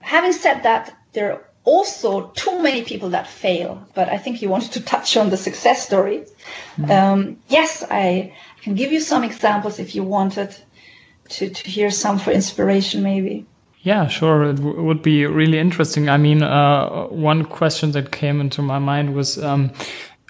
Having 0.00 0.32
said 0.32 0.62
that, 0.62 0.96
there 1.12 1.32
are 1.32 1.44
also 1.64 2.28
too 2.28 2.62
many 2.62 2.82
people 2.82 3.10
that 3.10 3.28
fail, 3.28 3.86
but 3.94 4.08
I 4.08 4.16
think 4.16 4.40
you 4.40 4.48
wanted 4.48 4.72
to 4.72 4.80
touch 4.80 5.16
on 5.16 5.30
the 5.30 5.36
success 5.36 5.84
story. 5.84 6.24
Mm-hmm. 6.76 6.90
Um, 6.90 7.36
yes, 7.48 7.84
I 7.88 8.34
can 8.62 8.74
give 8.74 8.90
you 8.90 9.00
some 9.00 9.22
examples 9.22 9.78
if 9.78 9.94
you 9.94 10.02
wanted 10.02 10.56
to, 11.30 11.50
to 11.50 11.70
hear 11.70 11.90
some 11.90 12.18
for 12.18 12.30
inspiration, 12.30 13.02
maybe. 13.02 13.46
Yeah, 13.88 14.06
sure. 14.06 14.50
It 14.50 14.58
would 14.60 15.00
be 15.00 15.24
really 15.24 15.58
interesting. 15.58 16.10
I 16.10 16.18
mean, 16.18 16.42
uh, 16.42 17.06
one 17.06 17.46
question 17.46 17.92
that 17.92 18.12
came 18.12 18.38
into 18.38 18.60
my 18.60 18.78
mind 18.78 19.14
was 19.14 19.42
um, 19.42 19.70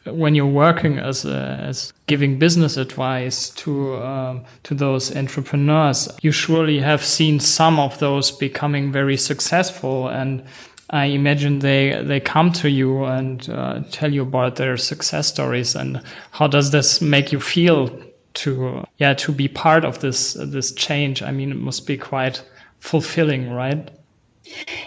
when 0.04 0.36
you're 0.36 0.46
working 0.46 1.00
as 1.00 1.24
a, 1.24 1.58
as 1.60 1.92
giving 2.06 2.38
business 2.38 2.76
advice 2.76 3.50
to 3.62 3.96
um, 3.96 4.44
to 4.62 4.76
those 4.76 5.16
entrepreneurs, 5.16 6.08
you 6.22 6.30
surely 6.30 6.78
have 6.78 7.02
seen 7.02 7.40
some 7.40 7.80
of 7.80 7.98
those 7.98 8.30
becoming 8.30 8.92
very 8.92 9.16
successful, 9.16 10.06
and 10.06 10.44
I 10.90 11.06
imagine 11.06 11.58
they 11.58 12.00
they 12.06 12.20
come 12.20 12.52
to 12.62 12.70
you 12.70 13.06
and 13.06 13.50
uh, 13.50 13.80
tell 13.90 14.12
you 14.14 14.22
about 14.22 14.54
their 14.54 14.76
success 14.76 15.26
stories. 15.26 15.74
And 15.74 16.00
how 16.30 16.46
does 16.46 16.70
this 16.70 17.00
make 17.00 17.32
you 17.32 17.40
feel 17.40 17.90
to 18.34 18.84
yeah 18.98 19.14
to 19.14 19.32
be 19.32 19.48
part 19.48 19.84
of 19.84 19.98
this 19.98 20.34
this 20.34 20.70
change? 20.70 21.22
I 21.22 21.32
mean, 21.32 21.50
it 21.50 21.58
must 21.58 21.88
be 21.88 21.96
quite 21.96 22.40
fulfilling, 22.80 23.52
right? 23.52 23.90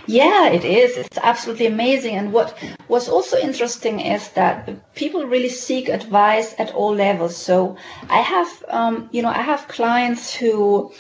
Yeah, 0.08 0.50
it 0.50 0.66
is. 0.66 0.98
It's 0.98 1.18
absolutely 1.22 1.68
amazing. 1.68 2.16
And 2.16 2.34
what 2.34 2.58
was 2.88 3.08
also 3.08 3.38
interesting 3.38 4.00
is 4.00 4.30
that 4.30 4.96
people 4.96 5.26
really 5.26 5.50
seek 5.50 5.88
advice 5.90 6.56
at 6.58 6.74
all 6.74 6.96
levels. 6.96 7.38
So 7.38 7.78
I 8.10 8.20
have, 8.20 8.64
um, 8.70 9.10
you 9.12 9.22
know, 9.22 9.30
I 9.30 9.42
have 9.42 9.68
clients 9.68 10.34
who 10.34 10.92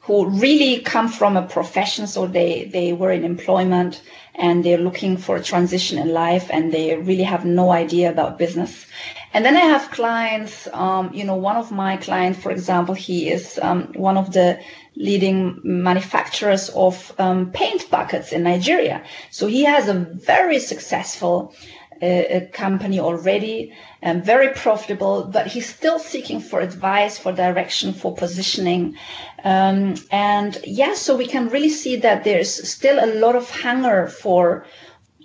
who 0.00 0.26
really 0.26 0.80
come 0.80 1.08
from 1.08 1.36
a 1.36 1.42
profession, 1.42 2.06
so 2.06 2.26
they 2.26 2.64
they 2.72 2.92
were 2.92 3.12
in 3.12 3.24
employment 3.24 4.00
and 4.34 4.64
they're 4.64 4.78
looking 4.78 5.16
for 5.18 5.36
a 5.36 5.42
transition 5.42 5.98
in 5.98 6.12
life, 6.12 6.48
and 6.50 6.72
they 6.72 6.96
really 6.96 7.24
have 7.24 7.44
no 7.44 7.70
idea 7.70 8.08
about 8.08 8.38
business. 8.38 8.86
And 9.32 9.44
then 9.44 9.56
I 9.56 9.60
have 9.60 9.90
clients, 9.90 10.68
um, 10.72 11.12
you 11.12 11.24
know, 11.24 11.36
one 11.36 11.56
of 11.56 11.70
my 11.70 11.96
clients, 11.96 12.40
for 12.40 12.50
example, 12.50 12.94
he 12.94 13.30
is 13.30 13.58
um, 13.60 13.92
one 13.94 14.16
of 14.16 14.32
the 14.32 14.60
leading 14.96 15.60
manufacturers 15.62 16.70
of 16.70 17.12
um, 17.18 17.52
paint 17.52 17.90
buckets 17.90 18.32
in 18.32 18.42
Nigeria. 18.42 19.04
So 19.30 19.46
he 19.46 19.64
has 19.64 19.88
a 19.88 19.94
very 19.94 20.58
successful 20.58 21.54
uh, 22.02 22.40
company 22.52 23.00
already, 23.00 23.72
and 24.00 24.24
very 24.24 24.50
profitable, 24.50 25.24
but 25.24 25.48
he's 25.48 25.68
still 25.68 25.98
seeking 25.98 26.40
for 26.40 26.60
advice, 26.60 27.18
for 27.18 27.32
direction, 27.32 27.92
for 27.92 28.14
positioning. 28.14 28.96
Um, 29.42 29.96
and 30.10 30.54
yes, 30.64 30.66
yeah, 30.66 30.94
so 30.94 31.16
we 31.16 31.26
can 31.26 31.48
really 31.48 31.70
see 31.70 31.96
that 31.96 32.24
there's 32.24 32.68
still 32.68 33.04
a 33.04 33.10
lot 33.14 33.34
of 33.34 33.50
hunger 33.50 34.06
for 34.06 34.64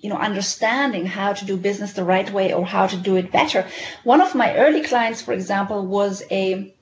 you 0.03 0.10
know 0.10 0.17
understanding 0.17 1.05
how 1.05 1.33
to 1.33 1.45
do 1.45 1.57
business 1.57 1.93
the 1.93 2.03
right 2.03 2.29
way 2.31 2.53
or 2.53 2.63
how 2.65 2.86
to 2.86 2.98
do 2.98 3.15
it 3.15 3.31
better 3.31 3.65
one 4.03 4.22
of 4.22 4.36
my 4.36 4.55
early 4.57 4.83
clients 4.83 5.22
for 5.22 5.33
example 5.33 5.86
was 5.86 6.22
a 6.29 6.74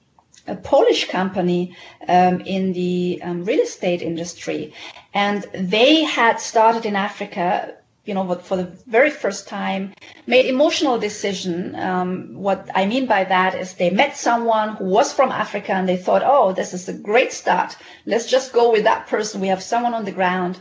a 0.47 0.55
Polish 0.55 1.07
company 1.07 1.75
um, 2.07 2.41
in 2.41 2.73
the 2.73 3.21
um, 3.21 3.45
real 3.45 3.59
estate 3.59 4.01
industry, 4.01 4.73
and 5.13 5.45
they 5.53 6.03
had 6.03 6.39
started 6.39 6.83
in 6.87 6.95
Africa 6.95 7.75
you 8.03 8.15
know, 8.15 8.33
for 8.35 8.57
the 8.57 8.63
very 8.87 9.11
first 9.11 9.47
time, 9.47 9.93
made 10.25 10.47
emotional 10.47 10.97
decision. 10.97 11.75
Um, 11.75 12.33
what 12.33 12.67
I 12.73 12.87
mean 12.87 13.05
by 13.05 13.25
that 13.25 13.53
is 13.53 13.75
they 13.75 13.91
met 13.91 14.17
someone 14.17 14.75
who 14.77 14.85
was 14.85 15.13
from 15.13 15.31
Africa 15.31 15.73
and 15.73 15.87
they 15.87 15.97
thought, 15.97 16.23
oh, 16.25 16.51
this 16.51 16.73
is 16.73 16.89
a 16.89 16.93
great 16.93 17.31
start. 17.31 17.77
Let's 18.07 18.25
just 18.25 18.53
go 18.53 18.71
with 18.71 18.85
that 18.85 19.05
person. 19.07 19.39
We 19.39 19.49
have 19.49 19.61
someone 19.61 19.93
on 19.93 20.05
the 20.05 20.11
ground. 20.11 20.57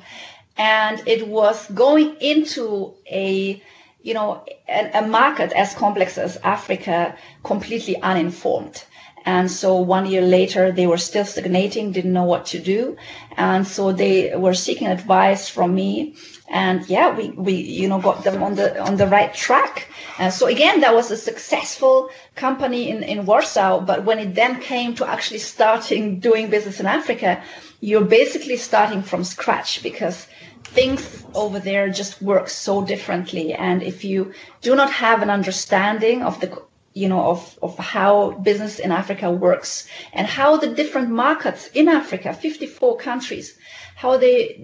And 0.61 1.02
it 1.07 1.26
was 1.26 1.67
going 1.71 2.17
into 2.21 2.93
a, 3.11 3.62
you 4.02 4.12
know, 4.12 4.45
a, 4.69 4.90
a 4.99 5.07
market 5.07 5.52
as 5.52 5.75
complex 5.75 6.19
as 6.19 6.37
Africa, 6.45 7.17
completely 7.43 7.97
uninformed. 8.02 8.85
And 9.25 9.50
so 9.50 9.76
one 9.81 10.05
year 10.05 10.21
later, 10.21 10.71
they 10.71 10.87
were 10.87 10.99
still 10.99 11.25
stagnating, 11.25 11.93
didn't 11.93 12.12
know 12.12 12.25
what 12.25 12.45
to 12.52 12.59
do. 12.59 12.99
And 13.38 13.67
so 13.67 13.93
they 13.93 14.37
were 14.37 14.52
seeking 14.52 14.88
advice 14.88 15.49
from 15.49 15.75
me. 15.75 16.17
And 16.49 16.87
yeah, 16.90 17.17
we, 17.17 17.31
we, 17.31 17.55
you 17.55 17.88
know, 17.88 17.99
got 18.00 18.25
them 18.25 18.43
on 18.43 18.55
the, 18.55 18.83
on 18.83 18.97
the 18.97 19.07
right 19.07 19.33
track. 19.33 19.88
And 20.19 20.31
so 20.31 20.47
again, 20.47 20.81
that 20.81 20.95
was 20.95 21.11
a 21.11 21.17
successful 21.17 22.11
company 22.35 22.90
in, 22.90 23.02
in 23.02 23.25
Warsaw. 23.25 23.81
But 23.81 24.05
when 24.05 24.19
it 24.19 24.35
then 24.35 24.61
came 24.61 24.95
to 24.97 25.09
actually 25.09 25.38
starting 25.38 26.21
doing 26.21 26.50
business 26.50 26.81
in 26.81 26.87
Africa, 26.87 27.43
you're 27.81 28.05
basically 28.05 28.59
starting 28.59 29.02
from 29.02 29.25
scratch 29.25 29.83
because 29.83 30.26
things 30.73 31.25
over 31.35 31.59
there 31.59 31.91
just 31.91 32.23
work 32.23 32.49
so 32.49 32.85
differently. 32.85 33.53
And 33.55 33.83
if 33.83 34.05
you 34.05 34.33
do 34.61 34.75
not 34.77 34.91
have 34.93 35.23
an 35.23 35.31
understanding 35.31 36.23
of 36.23 36.41
the 36.41 36.62
you 36.93 37.09
know, 37.09 37.23
of, 37.31 37.59
of 37.62 37.79
how 37.79 38.33
business 38.33 38.81
in 38.81 38.91
Africa 38.91 39.31
works 39.31 39.87
and 40.12 40.27
how 40.27 40.57
the 40.57 40.75
different 40.75 41.09
markets 41.11 41.69
in 41.69 41.89
Africa, 41.89 42.33
54 42.33 42.97
countries, 42.97 43.57
how 43.95 44.17
they 44.17 44.61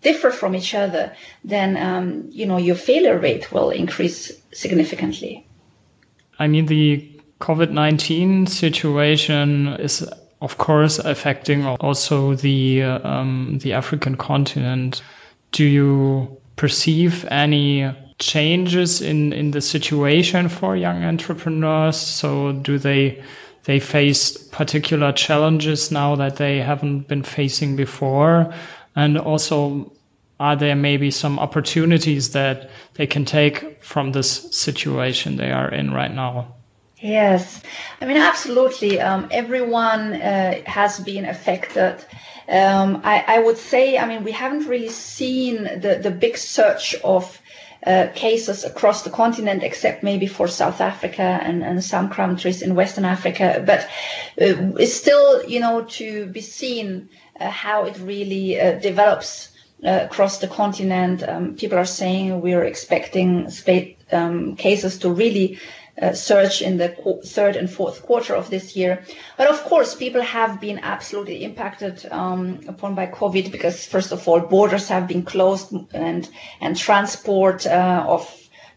differ 0.00 0.30
from 0.30 0.54
each 0.54 0.72
other, 0.72 1.16
then, 1.42 1.76
um, 1.76 2.28
you 2.30 2.46
know, 2.46 2.58
your 2.58 2.76
failure 2.76 3.18
rate 3.18 3.50
will 3.50 3.70
increase 3.70 4.30
significantly. 4.52 5.46
I 6.38 6.46
mean, 6.46 6.66
the 6.66 7.20
COVID-19 7.40 8.48
situation 8.48 9.66
is, 9.66 10.08
of 10.40 10.58
course, 10.58 10.98
affecting 10.98 11.66
also 11.66 12.34
the, 12.34 12.82
um, 12.82 13.58
the 13.60 13.74
African 13.74 14.16
continent. 14.16 15.02
Do 15.52 15.64
you 15.64 16.40
perceive 16.56 17.24
any 17.30 17.90
changes 18.18 19.00
in, 19.00 19.32
in 19.32 19.50
the 19.50 19.60
situation 19.60 20.48
for 20.48 20.76
young 20.76 21.04
entrepreneurs? 21.04 21.96
So 21.96 22.52
do 22.52 22.78
they 22.78 23.22
they 23.64 23.78
face 23.78 24.36
particular 24.36 25.12
challenges 25.12 25.90
now 25.90 26.16
that 26.16 26.36
they 26.36 26.58
haven't 26.58 27.08
been 27.08 27.22
facing 27.22 27.76
before? 27.76 28.54
And 28.96 29.18
also 29.18 29.92
are 30.38 30.56
there 30.56 30.74
maybe 30.74 31.10
some 31.10 31.38
opportunities 31.38 32.32
that 32.32 32.70
they 32.94 33.06
can 33.06 33.26
take 33.26 33.82
from 33.82 34.12
this 34.12 34.30
situation 34.56 35.36
they 35.36 35.50
are 35.52 35.70
in 35.70 35.92
right 35.92 36.12
now? 36.12 36.54
Yes, 37.00 37.62
I 38.00 38.04
mean, 38.04 38.18
absolutely. 38.18 39.00
Um, 39.00 39.28
everyone 39.30 40.12
uh, 40.12 40.60
has 40.66 41.00
been 41.00 41.24
affected. 41.24 41.96
Um, 42.46 43.00
I, 43.04 43.24
I, 43.26 43.38
would 43.38 43.56
say, 43.56 43.96
I 43.96 44.06
mean, 44.06 44.22
we 44.22 44.32
haven't 44.32 44.66
really 44.66 44.90
seen 44.90 45.64
the, 45.64 45.98
the 46.02 46.10
big 46.10 46.36
surge 46.36 46.96
of 47.02 47.40
uh, 47.86 48.08
cases 48.14 48.64
across 48.64 49.02
the 49.02 49.10
continent, 49.10 49.62
except 49.62 50.02
maybe 50.02 50.26
for 50.26 50.46
South 50.46 50.82
Africa 50.82 51.22
and, 51.22 51.62
and 51.62 51.82
some 51.82 52.10
countries 52.10 52.60
in 52.60 52.74
Western 52.74 53.06
Africa. 53.06 53.62
But 53.64 53.80
uh, 54.38 54.76
it's 54.78 54.92
still, 54.92 55.42
you 55.44 55.60
know, 55.60 55.84
to 55.84 56.26
be 56.26 56.42
seen 56.42 57.08
uh, 57.38 57.48
how 57.48 57.84
it 57.84 57.96
really 57.98 58.60
uh, 58.60 58.72
develops 58.72 59.48
uh, 59.82 60.00
across 60.02 60.38
the 60.38 60.48
continent. 60.48 61.22
Um, 61.26 61.54
people 61.54 61.78
are 61.78 61.86
saying 61.86 62.42
we're 62.42 62.64
expecting 62.64 63.48
spa- 63.48 63.94
um, 64.12 64.56
cases 64.56 64.98
to 64.98 65.10
really 65.10 65.58
uh, 66.00 66.12
surge 66.12 66.62
in 66.62 66.78
the 66.78 66.88
third 67.24 67.56
and 67.56 67.70
fourth 67.70 68.02
quarter 68.02 68.34
of 68.34 68.50
this 68.50 68.76
year. 68.76 69.02
But 69.36 69.48
of 69.48 69.62
course, 69.64 69.94
people 69.94 70.22
have 70.22 70.60
been 70.60 70.78
absolutely 70.82 71.44
impacted 71.44 72.06
um, 72.10 72.60
upon 72.66 72.94
by 72.94 73.06
COVID 73.06 73.52
because, 73.52 73.86
first 73.86 74.12
of 74.12 74.26
all, 74.26 74.40
borders 74.40 74.88
have 74.88 75.06
been 75.06 75.22
closed 75.22 75.72
and 75.92 76.28
and 76.60 76.76
transport 76.76 77.66
uh, 77.66 78.04
of 78.08 78.22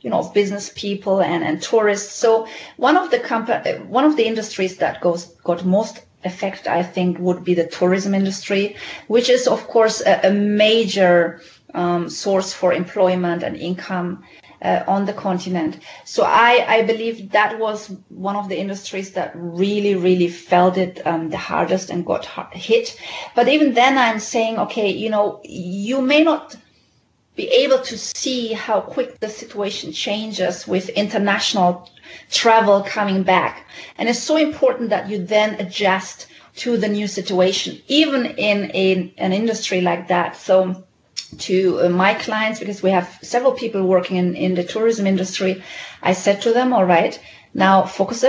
you 0.01 0.09
know 0.09 0.19
of 0.19 0.33
business 0.33 0.71
people 0.75 1.21
and, 1.21 1.43
and 1.43 1.62
tourists. 1.62 2.13
So 2.13 2.47
one 2.77 2.97
of 2.97 3.09
the 3.09 3.19
comp- 3.19 3.67
one 3.88 4.05
of 4.05 4.17
the 4.17 4.25
industries 4.25 4.77
that 4.77 5.01
goes 5.01 5.25
got 5.43 5.65
most 5.65 6.01
effect, 6.25 6.67
I 6.67 6.83
think, 6.83 7.19
would 7.19 7.43
be 7.43 7.53
the 7.53 7.67
tourism 7.67 8.13
industry, 8.13 8.75
which 9.07 9.29
is 9.29 9.47
of 9.47 9.67
course 9.67 10.01
a, 10.01 10.27
a 10.27 10.31
major 10.31 11.41
um, 11.73 12.09
source 12.09 12.53
for 12.53 12.73
employment 12.73 13.43
and 13.43 13.57
income 13.57 14.23
uh, 14.63 14.84
on 14.88 15.06
the 15.06 15.13
continent. 15.13 15.80
So 16.06 16.23
I, 16.23 16.65
I 16.67 16.82
believe 16.84 17.32
that 17.32 17.60
was 17.60 17.91
one 18.10 18.36
of 18.36 18.49
the 18.49 18.58
industries 18.58 19.12
that 19.12 19.32
really, 19.36 19.95
really 19.95 20.30
felt 20.30 20.78
it 20.78 21.06
um, 21.06 21.30
the 21.30 21.38
hardest 21.38 21.89
and 21.89 22.06
got 22.06 22.26
hit. 22.54 22.97
But 23.36 23.47
even 23.49 23.73
then, 23.73 23.97
I'm 23.97 24.19
saying, 24.19 24.58
okay, 24.60 24.89
you 24.89 25.10
know, 25.10 25.41
you 25.43 26.02
may 26.02 26.23
not 26.23 26.56
be 27.36 27.47
able 27.47 27.80
to 27.80 27.97
see 27.97 28.54
how 28.54 28.80
quick 28.80 29.19
the 29.19 29.30
situation 29.30 29.91
changes 29.91 30.67
with 30.67 30.89
international 30.89 31.89
travel 32.30 32.84
coming 32.84 33.23
back. 33.23 33.65
And 33.97 34.08
it's 34.08 34.19
so 34.19 34.38
important 34.38 34.91
that 34.91 35.10
you 35.10 35.26
then 35.26 35.60
adjust 35.60 36.28
to 36.58 36.78
the 36.78 36.88
new 36.88 37.08
situation, 37.08 37.82
even 37.88 38.26
in 38.26 38.71
a, 38.76 39.13
an 39.17 39.34
industry 39.34 39.82
like 39.82 40.08
that. 40.10 40.36
So 40.38 40.86
to 41.39 41.82
uh, 41.82 41.89
my 41.89 42.13
clients 42.13 42.60
because 42.60 42.84
we 42.84 42.91
have 42.91 43.19
several 43.22 43.54
people 43.54 43.84
working 43.86 44.17
in, 44.17 44.36
in 44.36 44.56
the 44.56 44.63
tourism 44.63 45.08
industry. 45.08 45.63
I 46.02 46.13
said 46.13 46.41
to 46.43 46.54
them, 46.54 46.74
all 46.74 46.86
right, 46.86 47.19
now 47.54 47.84
focus 47.84 48.24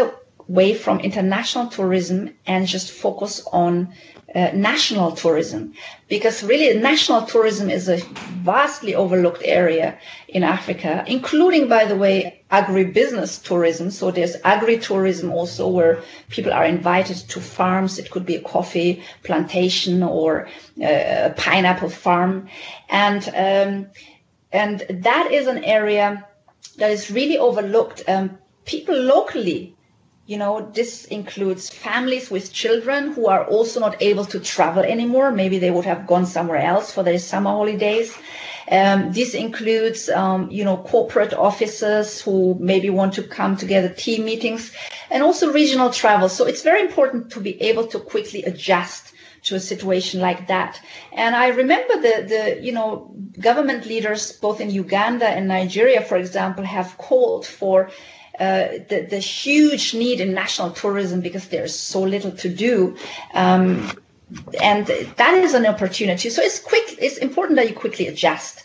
away 0.48 0.74
from 0.74 1.00
international 1.00 1.68
tourism 1.68 2.34
and 2.46 2.66
just 2.66 2.90
focus 2.90 3.46
on 3.52 3.94
uh, 4.34 4.50
national 4.52 5.12
tourism 5.12 5.72
because 6.08 6.42
really 6.42 6.76
national 6.78 7.22
tourism 7.22 7.70
is 7.70 7.88
a 7.88 7.98
vastly 8.42 8.94
overlooked 8.94 9.42
area 9.44 9.96
in 10.28 10.42
Africa, 10.42 11.04
including, 11.06 11.68
by 11.68 11.84
the 11.84 11.94
way, 11.94 12.42
agribusiness 12.50 13.42
tourism. 13.42 13.90
So 13.90 14.10
there's 14.10 14.36
agri-tourism 14.42 15.30
also 15.30 15.68
where 15.68 16.02
people 16.30 16.52
are 16.52 16.64
invited 16.64 17.16
to 17.16 17.40
farms. 17.40 17.98
It 17.98 18.10
could 18.10 18.26
be 18.26 18.36
a 18.36 18.42
coffee 18.42 19.04
plantation 19.22 20.02
or 20.02 20.48
uh, 20.82 21.30
a 21.30 21.34
pineapple 21.36 21.90
farm. 21.90 22.48
And, 22.88 23.22
um, 23.28 23.90
and 24.52 24.84
that 25.04 25.30
is 25.30 25.46
an 25.46 25.62
area 25.62 26.26
that 26.78 26.90
is 26.90 27.10
really 27.10 27.38
overlooked. 27.38 28.02
Um, 28.08 28.38
people 28.64 28.96
locally 28.96 29.73
you 30.26 30.38
know, 30.38 30.70
this 30.72 31.04
includes 31.04 31.68
families 31.68 32.30
with 32.30 32.52
children 32.52 33.12
who 33.12 33.28
are 33.28 33.44
also 33.44 33.80
not 33.80 34.00
able 34.00 34.24
to 34.24 34.40
travel 34.40 34.82
anymore. 34.82 35.30
Maybe 35.30 35.58
they 35.58 35.70
would 35.70 35.84
have 35.84 36.06
gone 36.06 36.24
somewhere 36.24 36.62
else 36.62 36.92
for 36.92 37.02
their 37.02 37.18
summer 37.18 37.50
holidays. 37.50 38.16
Um, 38.70 39.12
this 39.12 39.34
includes, 39.34 40.08
um, 40.08 40.50
you 40.50 40.64
know, 40.64 40.78
corporate 40.78 41.34
offices 41.34 42.22
who 42.22 42.56
maybe 42.58 42.88
want 42.88 43.14
to 43.14 43.22
come 43.22 43.58
together, 43.58 43.90
team 43.90 44.24
meetings, 44.24 44.72
and 45.10 45.22
also 45.22 45.52
regional 45.52 45.90
travel. 45.90 46.30
So 46.30 46.46
it's 46.46 46.62
very 46.62 46.80
important 46.80 47.32
to 47.32 47.40
be 47.40 47.60
able 47.60 47.86
to 47.88 47.98
quickly 47.98 48.44
adjust 48.44 49.12
to 49.42 49.56
a 49.56 49.60
situation 49.60 50.20
like 50.20 50.48
that. 50.48 50.80
And 51.12 51.36
I 51.36 51.48
remember 51.48 51.96
the, 51.96 52.24
the, 52.26 52.62
you 52.62 52.72
know, 52.72 53.14
government 53.38 53.84
leaders 53.84 54.32
both 54.32 54.62
in 54.62 54.70
Uganda 54.70 55.28
and 55.28 55.46
Nigeria, 55.48 56.00
for 56.00 56.16
example, 56.16 56.64
have 56.64 56.96
called 56.96 57.44
for 57.46 57.90
uh, 58.38 58.68
the, 58.88 59.06
the 59.08 59.18
huge 59.18 59.94
need 59.94 60.20
in 60.20 60.34
national 60.34 60.70
tourism 60.70 61.20
because 61.20 61.48
there's 61.48 61.78
so 61.78 62.02
little 62.02 62.32
to 62.32 62.48
do. 62.48 62.96
Um, 63.32 63.90
and 64.60 64.86
that 64.86 65.34
is 65.34 65.54
an 65.54 65.66
opportunity. 65.66 66.30
So 66.30 66.42
it's 66.42 66.58
quick. 66.58 66.96
It's 66.98 67.18
important 67.18 67.56
that 67.56 67.68
you 67.68 67.74
quickly 67.74 68.08
adjust. 68.08 68.64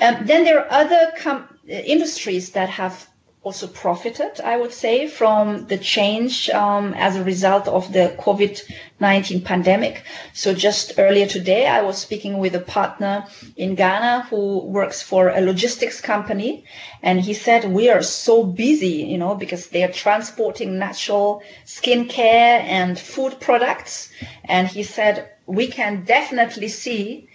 Um, 0.00 0.26
then 0.26 0.44
there 0.44 0.60
are 0.60 0.70
other 0.70 1.12
com- 1.18 1.48
industries 1.66 2.50
that 2.50 2.68
have 2.68 3.08
also 3.48 3.66
profited, 3.66 4.42
I 4.42 4.58
would 4.58 4.74
say, 4.74 5.08
from 5.08 5.66
the 5.68 5.78
change 5.78 6.50
um, 6.50 6.92
as 6.92 7.16
a 7.16 7.24
result 7.24 7.66
of 7.66 7.90
the 7.94 8.14
COVID-19 8.18 9.42
pandemic. 9.42 10.02
So 10.34 10.52
just 10.52 10.98
earlier 10.98 11.26
today, 11.26 11.66
I 11.66 11.80
was 11.80 11.96
speaking 11.96 12.36
with 12.36 12.54
a 12.54 12.60
partner 12.60 13.24
in 13.56 13.74
Ghana 13.74 14.26
who 14.28 14.66
works 14.66 15.00
for 15.00 15.30
a 15.30 15.40
logistics 15.40 15.98
company. 16.02 16.66
And 17.02 17.18
he 17.18 17.32
said, 17.32 17.72
we 17.72 17.88
are 17.88 18.02
so 18.02 18.44
busy, 18.44 18.96
you 19.12 19.16
know, 19.16 19.34
because 19.34 19.68
they 19.68 19.82
are 19.82 19.92
transporting 20.04 20.78
natural 20.78 21.42
skincare 21.64 22.56
and 22.78 22.98
food 22.98 23.40
products. 23.40 24.10
And 24.44 24.68
he 24.68 24.82
said, 24.82 25.30
we 25.46 25.68
can 25.68 26.04
definitely 26.04 26.68
see 26.68 27.30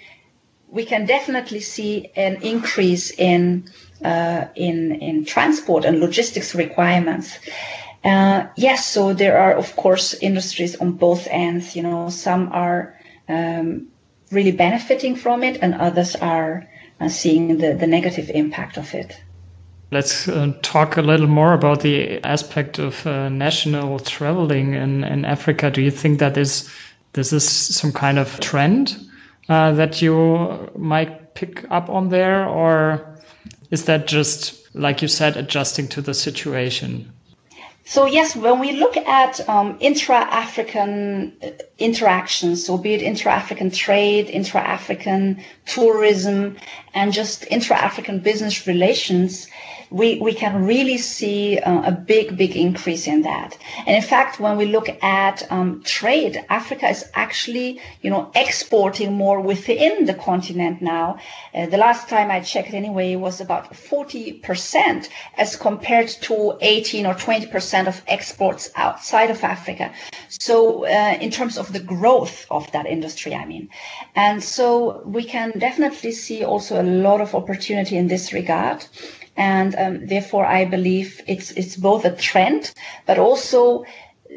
we 0.73 0.85
can 0.85 1.05
definitely 1.05 1.59
see 1.59 2.09
an 2.15 2.41
increase 2.41 3.11
in 3.11 3.69
uh, 4.03 4.47
in 4.55 4.91
in 5.01 5.25
transport 5.25 5.85
and 5.85 5.99
logistics 5.99 6.55
requirements. 6.55 7.37
Uh, 8.03 8.47
yes, 8.57 8.85
so 8.85 9.13
there 9.13 9.37
are 9.37 9.53
of 9.53 9.75
course 9.75 10.13
industries 10.13 10.75
on 10.75 10.91
both 10.91 11.27
ends. 11.29 11.75
You 11.75 11.83
know, 11.83 12.09
some 12.09 12.49
are 12.51 12.99
um, 13.29 13.87
really 14.31 14.51
benefiting 14.51 15.15
from 15.15 15.43
it, 15.43 15.57
and 15.61 15.73
others 15.75 16.15
are 16.15 16.67
uh, 16.99 17.07
seeing 17.07 17.57
the, 17.57 17.73
the 17.73 17.87
negative 17.87 18.29
impact 18.29 18.77
of 18.77 18.93
it. 18.93 19.21
Let's 19.91 20.27
uh, 20.27 20.53
talk 20.63 20.97
a 20.97 21.01
little 21.01 21.27
more 21.27 21.53
about 21.53 21.81
the 21.81 22.19
aspect 22.23 22.79
of 22.79 23.05
uh, 23.05 23.29
national 23.29 23.99
traveling 23.99 24.73
in, 24.73 25.03
in 25.03 25.23
Africa. 25.23 25.69
Do 25.69 25.81
you 25.81 25.91
think 25.91 26.19
that 26.19 26.37
is 26.37 26.69
this 27.13 27.31
is 27.31 27.47
some 27.47 27.91
kind 27.91 28.17
of 28.17 28.39
trend 28.39 28.97
uh, 29.49 29.71
that 29.73 30.01
you 30.01 30.71
might 30.75 31.35
pick 31.35 31.65
up 31.69 31.89
on 31.89 32.09
there, 32.09 32.47
or 32.47 33.12
is 33.73 33.85
that 33.85 34.05
just 34.05 34.63
like 34.75 35.01
you 35.01 35.07
said, 35.07 35.35
adjusting 35.35 35.87
to 35.87 36.01
the 36.01 36.13
situation? 36.13 37.11
So 37.85 38.05
yes, 38.05 38.35
when 38.35 38.59
we 38.59 38.73
look 38.73 38.95
at 38.95 39.49
um, 39.49 39.77
intra-African 39.79 41.33
uh, 41.41 41.47
interactions, 41.83 42.65
so 42.65 42.77
be 42.77 42.93
it 42.93 43.01
intra-African 43.01 43.69
trade, 43.69 44.29
intra-African 44.29 45.43
tourism, 45.65 46.57
and 46.93 47.11
just 47.11 47.45
intra-African 47.49 48.19
business 48.19 48.67
relations, 48.67 49.47
we, 49.89 50.19
we 50.19 50.33
can 50.33 50.65
really 50.65 50.97
see 50.97 51.59
uh, 51.59 51.89
a 51.89 51.91
big, 51.91 52.35
big 52.35 52.55
increase 52.55 53.05
in 53.07 53.21
that. 53.23 53.57
And 53.85 53.95
in 53.95 54.01
fact, 54.01 54.39
when 54.39 54.57
we 54.57 54.65
look 54.65 54.89
at 55.03 55.51
um, 55.51 55.83
trade, 55.83 56.43
Africa 56.49 56.89
is 56.89 57.05
actually, 57.13 57.79
you 58.01 58.09
know, 58.09 58.31
exporting 58.33 59.13
more 59.13 59.39
within 59.39 60.05
the 60.05 60.13
continent 60.13 60.81
now. 60.81 61.19
Uh, 61.53 61.67
the 61.67 61.77
last 61.77 62.09
time 62.09 62.31
I 62.31 62.39
checked 62.39 62.73
anyway 62.73 63.15
was 63.15 63.39
about 63.39 63.73
40% 63.73 65.09
as 65.37 65.55
compared 65.55 66.07
to 66.07 66.57
18 66.61 67.05
or 67.05 67.13
20% 67.13 67.87
of 67.87 68.01
exports 68.07 68.71
outside 68.75 69.29
of 69.29 69.43
Africa. 69.43 69.93
So 70.29 70.85
uh, 70.85 71.17
in 71.21 71.29
terms 71.29 71.57
of 71.57 71.71
the 71.73 71.79
growth 71.79 72.45
of 72.49 72.71
that 72.71 72.85
industry, 72.85 73.33
I 73.33 73.45
mean. 73.45 73.69
And 74.15 74.43
so 74.43 75.01
we 75.05 75.23
can 75.23 75.51
definitely 75.57 76.11
see 76.11 76.43
also 76.43 76.81
a 76.81 76.83
lot 76.83 77.19
of 77.21 77.35
opportunity 77.35 77.97
in 77.97 78.07
this 78.07 78.33
regard 78.33 78.85
and 79.35 79.75
um, 79.75 80.05
therefore 80.05 80.45
I 80.45 80.65
believe 80.65 81.21
it's 81.25 81.51
it's 81.51 81.75
both 81.75 82.05
a 82.05 82.15
trend, 82.15 82.71
but 83.07 83.17
also 83.17 83.85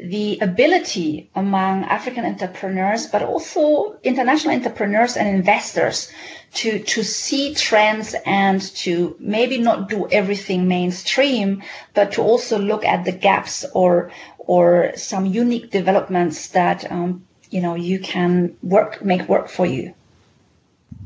the 0.03 0.37
ability 0.41 1.29
among 1.35 1.83
African 1.85 2.25
entrepreneurs, 2.25 3.07
but 3.07 3.23
also 3.23 3.97
international 4.03 4.53
entrepreneurs 4.53 5.17
and 5.17 5.27
investors 5.27 6.11
to, 6.53 6.79
to 6.79 7.03
see 7.03 7.53
trends 7.55 8.15
and 8.25 8.61
to 8.75 9.15
maybe 9.19 9.57
not 9.57 9.89
do 9.89 10.07
everything 10.09 10.67
mainstream, 10.67 11.63
but 11.93 12.11
to 12.13 12.21
also 12.21 12.59
look 12.59 12.85
at 12.85 13.05
the 13.05 13.11
gaps 13.11 13.65
or, 13.73 14.11
or 14.37 14.91
some 14.95 15.25
unique 15.25 15.71
developments 15.71 16.49
that, 16.49 16.89
um, 16.91 17.26
you 17.49 17.61
know, 17.61 17.75
you 17.75 17.99
can 17.99 18.55
work, 18.61 19.03
make 19.03 19.27
work 19.27 19.49
for 19.49 19.65
you. 19.65 19.93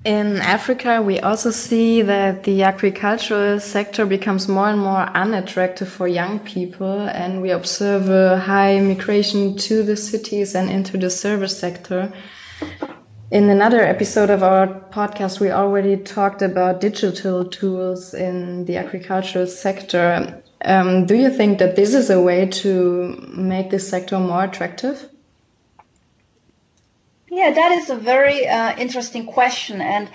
In 0.03 0.37
Africa, 0.37 0.99
we 1.03 1.19
also 1.19 1.51
see 1.51 2.01
that 2.01 2.43
the 2.43 2.63
agricultural 2.63 3.59
sector 3.59 4.07
becomes 4.07 4.47
more 4.47 4.67
and 4.67 4.79
more 4.79 5.03
unattractive 5.03 5.89
for 5.89 6.07
young 6.07 6.39
people, 6.39 7.01
and 7.01 7.39
we 7.39 7.51
observe 7.51 8.09
a 8.09 8.39
high 8.39 8.79
migration 8.79 9.57
to 9.57 9.83
the 9.83 9.95
cities 9.95 10.55
and 10.55 10.71
into 10.71 10.97
the 10.97 11.11
service 11.11 11.59
sector. 11.59 12.11
In 13.29 13.49
another 13.49 13.81
episode 13.81 14.31
of 14.31 14.41
our 14.41 14.67
podcast, 14.67 15.39
we 15.39 15.51
already 15.51 15.97
talked 15.97 16.41
about 16.41 16.81
digital 16.81 17.45
tools 17.45 18.15
in 18.15 18.65
the 18.65 18.77
agricultural 18.77 19.45
sector. 19.45 20.41
Um, 20.65 21.05
do 21.05 21.15
you 21.15 21.29
think 21.29 21.59
that 21.59 21.75
this 21.75 21.93
is 21.93 22.09
a 22.09 22.19
way 22.19 22.47
to 22.47 23.23
make 23.35 23.69
this 23.69 23.87
sector 23.87 24.17
more 24.17 24.45
attractive? 24.45 25.07
Yeah, 27.31 27.51
that 27.51 27.71
is 27.71 27.89
a 27.89 27.95
very 27.95 28.45
uh, 28.45 28.75
interesting 28.77 29.25
question. 29.25 29.79
And 29.79 30.09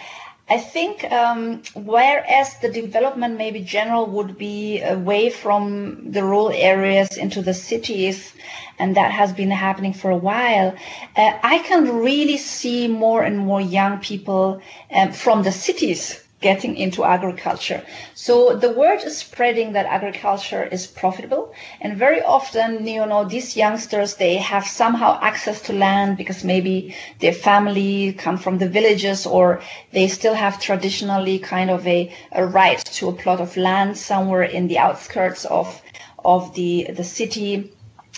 I 0.50 0.58
think 0.58 1.02
um, 1.10 1.62
whereas 1.74 2.58
the 2.58 2.68
development 2.68 3.38
maybe 3.38 3.60
general 3.60 4.04
would 4.06 4.36
be 4.36 4.82
away 4.82 5.30
from 5.30 6.12
the 6.12 6.22
rural 6.22 6.50
areas 6.50 7.16
into 7.16 7.40
the 7.40 7.54
cities, 7.54 8.34
and 8.78 8.96
that 8.98 9.12
has 9.12 9.32
been 9.32 9.50
happening 9.50 9.94
for 9.94 10.10
a 10.10 10.16
while, 10.16 10.74
uh, 11.16 11.38
I 11.42 11.60
can 11.60 12.00
really 12.00 12.36
see 12.36 12.86
more 12.86 13.22
and 13.22 13.38
more 13.38 13.62
young 13.62 14.00
people 14.00 14.60
um, 14.92 15.12
from 15.12 15.42
the 15.42 15.52
cities 15.52 16.22
getting 16.40 16.76
into 16.76 17.02
agriculture. 17.02 17.82
So 18.14 18.56
the 18.56 18.70
word 18.70 19.02
is 19.02 19.16
spreading 19.16 19.72
that 19.72 19.86
agriculture 19.86 20.62
is 20.64 20.86
profitable. 20.86 21.54
And 21.80 21.96
very 21.96 22.22
often, 22.22 22.86
you 22.86 23.06
know, 23.06 23.24
these 23.24 23.56
youngsters, 23.56 24.16
they 24.16 24.36
have 24.36 24.66
somehow 24.66 25.18
access 25.22 25.62
to 25.62 25.72
land 25.72 26.18
because 26.18 26.44
maybe 26.44 26.94
their 27.20 27.32
family 27.32 28.12
come 28.12 28.36
from 28.36 28.58
the 28.58 28.68
villages 28.68 29.24
or 29.24 29.62
they 29.92 30.08
still 30.08 30.34
have 30.34 30.60
traditionally 30.60 31.38
kind 31.38 31.70
of 31.70 31.86
a, 31.86 32.14
a 32.32 32.46
right 32.46 32.84
to 32.84 33.08
a 33.08 33.12
plot 33.12 33.40
of 33.40 33.56
land 33.56 33.96
somewhere 33.96 34.42
in 34.42 34.68
the 34.68 34.78
outskirts 34.78 35.46
of, 35.46 35.80
of 36.22 36.54
the, 36.54 36.90
the 36.94 37.04
city. 37.04 37.72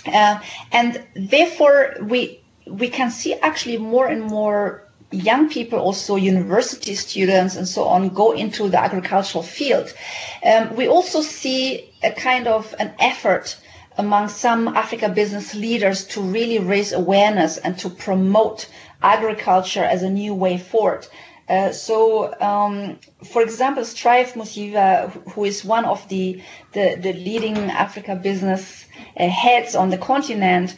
Uh, 0.06 0.40
and 0.72 1.04
therefore 1.14 1.94
we, 2.02 2.40
we 2.66 2.88
can 2.88 3.12
see 3.12 3.34
actually 3.34 3.78
more 3.78 4.08
and 4.08 4.22
more 4.22 4.87
young 5.10 5.48
people, 5.48 5.78
also 5.78 6.16
university 6.16 6.94
students 6.94 7.56
and 7.56 7.66
so 7.66 7.84
on, 7.84 8.08
go 8.10 8.32
into 8.32 8.68
the 8.68 8.80
agricultural 8.80 9.42
field. 9.42 9.92
Um, 10.44 10.76
we 10.76 10.88
also 10.88 11.22
see 11.22 11.90
a 12.02 12.12
kind 12.12 12.46
of 12.46 12.74
an 12.78 12.92
effort 12.98 13.56
among 13.96 14.28
some 14.28 14.68
Africa 14.68 15.08
business 15.08 15.54
leaders 15.54 16.06
to 16.06 16.20
really 16.20 16.58
raise 16.58 16.92
awareness 16.92 17.58
and 17.58 17.76
to 17.78 17.90
promote 17.90 18.68
agriculture 19.02 19.82
as 19.82 20.02
a 20.02 20.10
new 20.10 20.34
way 20.34 20.58
forward. 20.58 21.06
Uh, 21.48 21.72
so, 21.72 22.38
um, 22.40 22.98
for 23.24 23.40
example, 23.42 23.84
Strive 23.84 24.34
Masiyiwa, 24.34 25.10
who 25.32 25.44
is 25.44 25.64
one 25.64 25.86
of 25.86 26.06
the, 26.08 26.42
the, 26.72 26.96
the 27.00 27.14
leading 27.14 27.56
Africa 27.56 28.14
business 28.14 28.84
uh, 29.18 29.28
heads 29.28 29.74
on 29.74 29.88
the 29.88 29.96
continent, 29.96 30.76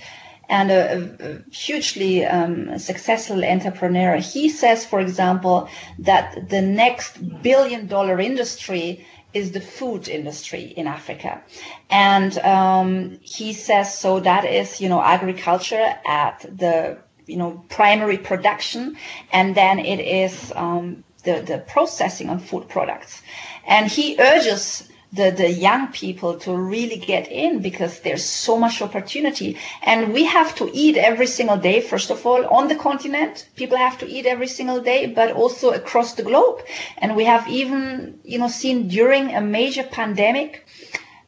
and 0.51 0.71
a, 0.71 1.17
a 1.21 1.55
hugely 1.55 2.27
um, 2.27 2.77
successful 2.79 3.45
entrepreneur. 3.45 4.17
He 4.17 4.49
says, 4.49 4.85
for 4.85 5.01
example, 5.01 5.69
that 6.01 6.51
the 6.51 6.61
next 6.61 7.43
billion 7.43 7.87
dollar 7.87 8.21
industry 8.21 9.07
is 9.33 9.53
the 9.53 9.61
food 9.61 10.09
industry 10.09 10.63
in 10.63 10.89
Africa. 10.89 11.41
And 11.89 12.37
um, 12.39 13.21
he 13.23 13.53
says, 13.53 13.97
so 13.97 14.19
that 14.21 14.45
is, 14.45 14.81
you 14.81 14.89
know, 14.89 15.01
agriculture 15.01 15.95
at 16.05 16.45
the, 16.53 16.99
you 17.27 17.37
know, 17.37 17.65
primary 17.69 18.19
production. 18.19 18.97
And 19.33 19.55
then 19.55 19.79
it 19.79 20.01
is 20.01 20.53
um, 20.57 21.05
the, 21.23 21.43
the 21.43 21.59
processing 21.59 22.29
of 22.29 22.45
food 22.45 22.69
products. 22.69 23.23
And 23.69 23.89
he 23.89 24.17
urges 24.19 24.90
the, 25.13 25.31
the 25.31 25.51
young 25.51 25.89
people 25.89 26.39
to 26.39 26.57
really 26.57 26.97
get 26.97 27.31
in 27.31 27.61
because 27.61 28.01
there's 28.01 28.25
so 28.25 28.57
much 28.57 28.81
opportunity. 28.81 29.57
And 29.83 30.13
we 30.13 30.25
have 30.25 30.55
to 30.57 30.71
eat 30.73 30.97
every 30.97 31.27
single 31.27 31.57
day, 31.57 31.81
first 31.81 32.11
of 32.11 32.25
all, 32.25 32.47
on 32.47 32.69
the 32.69 32.77
continent. 32.77 33.49
People 33.57 33.77
have 33.77 33.99
to 33.99 34.07
eat 34.09 34.27
every 34.27 34.47
single 34.47 34.81
day, 34.81 35.07
but 35.07 35.33
also 35.33 35.73
across 35.73 36.15
the 36.15 36.23
globe. 36.23 36.63
And 36.99 37.17
we 37.17 37.25
have 37.25 37.49
even, 37.49 38.21
you 38.25 38.39
know, 38.39 38.49
seen 38.49 38.89
during 38.89 39.35
a 39.35 39.41
major 39.41 39.83
pandemic 39.83 40.67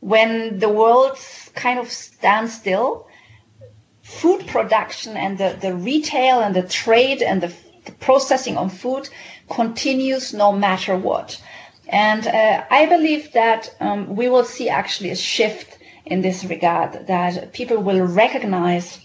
when 0.01 0.59
the 0.59 0.69
world 0.69 1.19
kind 1.55 1.79
of 1.79 1.91
stands 1.91 2.55
still, 2.55 3.09
food 4.03 4.47
production 4.47 5.17
and 5.17 5.39
the, 5.39 5.57
the 5.61 5.75
retail 5.75 6.41
and 6.41 6.55
the 6.55 6.63
trade 6.63 7.23
and 7.23 7.41
the, 7.41 7.53
the 7.85 7.93
processing 7.93 8.57
of 8.57 8.73
food 8.73 9.09
continues 9.49 10.33
no 10.33 10.53
matter 10.53 10.97
what. 10.97 11.41
And 11.93 12.27
uh, 12.27 12.65
I 12.71 12.87
believe 12.87 13.33
that 13.35 13.75
um, 13.79 14.17
we 14.17 14.29
will 14.29 14.45
see 14.45 14.71
actually 14.71 15.11
a 15.11 15.17
shift 15.17 15.79
in 16.07 16.23
this 16.23 16.43
regard, 16.45 17.07
that 17.07 17.53
people 17.53 17.79
will 17.79 18.05
recognize 18.07 18.99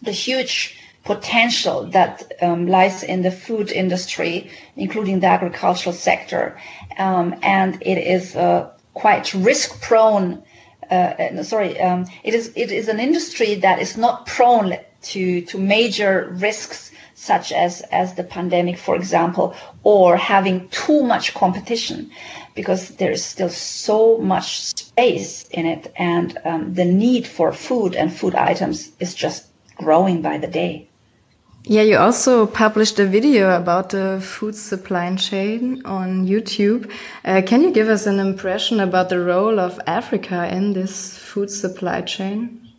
the 0.00 0.12
huge 0.12 0.76
potential 1.04 1.84
that 1.88 2.32
um, 2.40 2.66
lies 2.66 3.02
in 3.02 3.22
the 3.22 3.30
food 3.30 3.70
industry, 3.70 4.50
including 4.76 5.20
the 5.20 5.26
agricultural 5.26 5.94
sector. 5.94 6.58
Um, 6.98 7.34
and 7.42 7.76
it 7.82 7.98
is 7.98 8.34
uh, 8.34 8.70
quite 8.94 9.34
risk 9.34 9.80
prone. 9.82 10.42
Uh, 10.90 11.42
sorry, 11.42 11.80
um, 11.80 12.06
it 12.24 12.34
is 12.34 12.52
it 12.56 12.70
is 12.72 12.88
an 12.88 13.00
industry 13.00 13.54
that 13.56 13.78
is 13.78 13.96
not 13.96 14.26
prone 14.26 14.78
to 15.02 15.42
to 15.42 15.58
major 15.58 16.30
risks 16.32 16.92
such 17.22 17.52
as, 17.52 17.82
as 17.82 18.14
the 18.14 18.24
pandemic, 18.24 18.76
for 18.76 18.96
example, 18.96 19.54
or 19.84 20.16
having 20.16 20.68
too 20.70 21.04
much 21.04 21.34
competition 21.34 22.10
because 22.56 22.88
there 22.96 23.12
is 23.12 23.24
still 23.24 23.48
so 23.48 24.18
much 24.18 24.74
space 24.74 25.44
in 25.52 25.64
it 25.64 25.92
and 25.96 26.36
um, 26.44 26.74
the 26.74 26.84
need 26.84 27.24
for 27.24 27.52
food 27.52 27.94
and 27.94 28.12
food 28.12 28.34
items 28.34 28.90
is 28.98 29.14
just 29.14 29.46
growing 29.76 30.20
by 30.20 30.38
the 30.38 30.48
day. 30.48 30.88
Yeah, 31.62 31.82
you 31.82 31.96
also 31.96 32.44
published 32.44 32.98
a 32.98 33.06
video 33.06 33.56
about 33.56 33.90
the 33.90 34.20
food 34.20 34.56
supply 34.56 35.14
chain 35.14 35.82
on 35.84 36.26
YouTube. 36.26 36.90
Uh, 37.24 37.42
can 37.46 37.62
you 37.62 37.70
give 37.70 37.88
us 37.88 38.06
an 38.06 38.18
impression 38.18 38.80
about 38.80 39.10
the 39.10 39.20
role 39.20 39.60
of 39.60 39.78
Africa 39.86 40.48
in 40.50 40.72
this 40.72 41.16
food 41.16 41.52
supply 41.52 42.00
chain? 42.00 42.71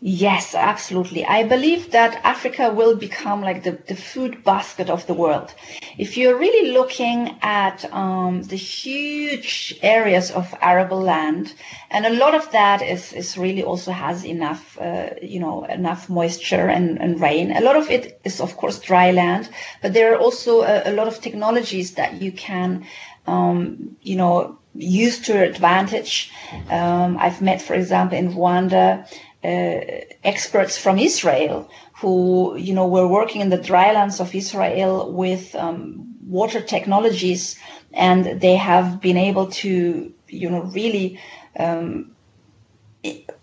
Yes, 0.00 0.54
absolutely. 0.54 1.24
I 1.24 1.44
believe 1.44 1.92
that 1.92 2.20
Africa 2.24 2.70
will 2.70 2.94
become 2.94 3.40
like 3.40 3.62
the, 3.62 3.78
the 3.86 3.96
food 3.96 4.44
basket 4.44 4.90
of 4.90 5.06
the 5.06 5.14
world. 5.14 5.54
If 5.96 6.18
you're 6.18 6.36
really 6.38 6.72
looking 6.72 7.36
at 7.40 7.90
um, 7.90 8.42
the 8.42 8.56
huge 8.56 9.78
areas 9.82 10.30
of 10.30 10.54
arable 10.60 11.00
land, 11.00 11.54
and 11.90 12.04
a 12.04 12.10
lot 12.10 12.34
of 12.34 12.50
that 12.52 12.82
is, 12.82 13.14
is 13.14 13.38
really 13.38 13.62
also 13.62 13.92
has 13.92 14.26
enough, 14.26 14.76
uh, 14.78 15.10
you 15.22 15.40
know, 15.40 15.64
enough 15.64 16.10
moisture 16.10 16.68
and, 16.68 17.00
and 17.00 17.20
rain. 17.20 17.52
A 17.52 17.62
lot 17.62 17.76
of 17.76 17.88
it 17.88 18.20
is, 18.24 18.40
of 18.42 18.56
course, 18.58 18.78
dry 18.80 19.10
land, 19.12 19.48
but 19.80 19.94
there 19.94 20.12
are 20.12 20.18
also 20.18 20.62
a, 20.62 20.82
a 20.84 20.92
lot 20.92 21.08
of 21.08 21.20
technologies 21.22 21.94
that 21.94 22.20
you 22.20 22.30
can, 22.32 22.84
um, 23.26 23.96
you 24.02 24.16
know, 24.16 24.58
use 24.74 25.20
to 25.20 25.34
your 25.34 25.44
advantage. 25.44 26.30
Um, 26.68 27.16
I've 27.18 27.40
met, 27.40 27.62
for 27.62 27.74
example, 27.74 28.18
in 28.18 28.32
Rwanda, 28.34 29.08
experts 29.44 30.78
from 30.78 30.98
Israel 30.98 31.70
who, 32.00 32.56
you 32.56 32.74
know, 32.74 32.86
were 32.86 33.06
working 33.06 33.40
in 33.40 33.50
the 33.50 33.58
drylands 33.58 34.20
of 34.20 34.34
Israel 34.34 35.12
with 35.12 35.54
um, 35.54 36.14
water 36.26 36.60
technologies, 36.60 37.56
and 37.92 38.40
they 38.40 38.56
have 38.56 39.00
been 39.00 39.16
able 39.16 39.46
to, 39.46 40.12
you 40.28 40.50
know, 40.50 40.62
really. 40.62 41.20
Um, 41.58 42.10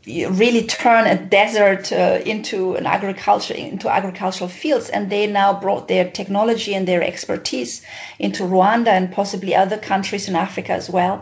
really 0.08 0.66
turn 0.66 1.06
a 1.06 1.16
desert 1.16 1.92
uh, 1.92 2.20
into 2.26 2.74
an 2.74 2.88
agriculture 2.88 3.54
into 3.54 3.88
agricultural 3.88 4.50
fields 4.50 4.90
and 4.90 5.12
they 5.12 5.28
now 5.28 5.54
brought 5.54 5.88
their 5.88 6.10
technology 6.10 6.74
and 6.74 6.88
their 6.88 7.04
expertise 7.04 7.86
into 8.18 8.42
Rwanda 8.42 8.88
and 8.88 9.12
possibly 9.12 9.56
other 9.56 9.78
countries 9.78 10.28
in 10.28 10.36
Africa 10.36 10.72
as 10.72 10.90
well 10.90 11.22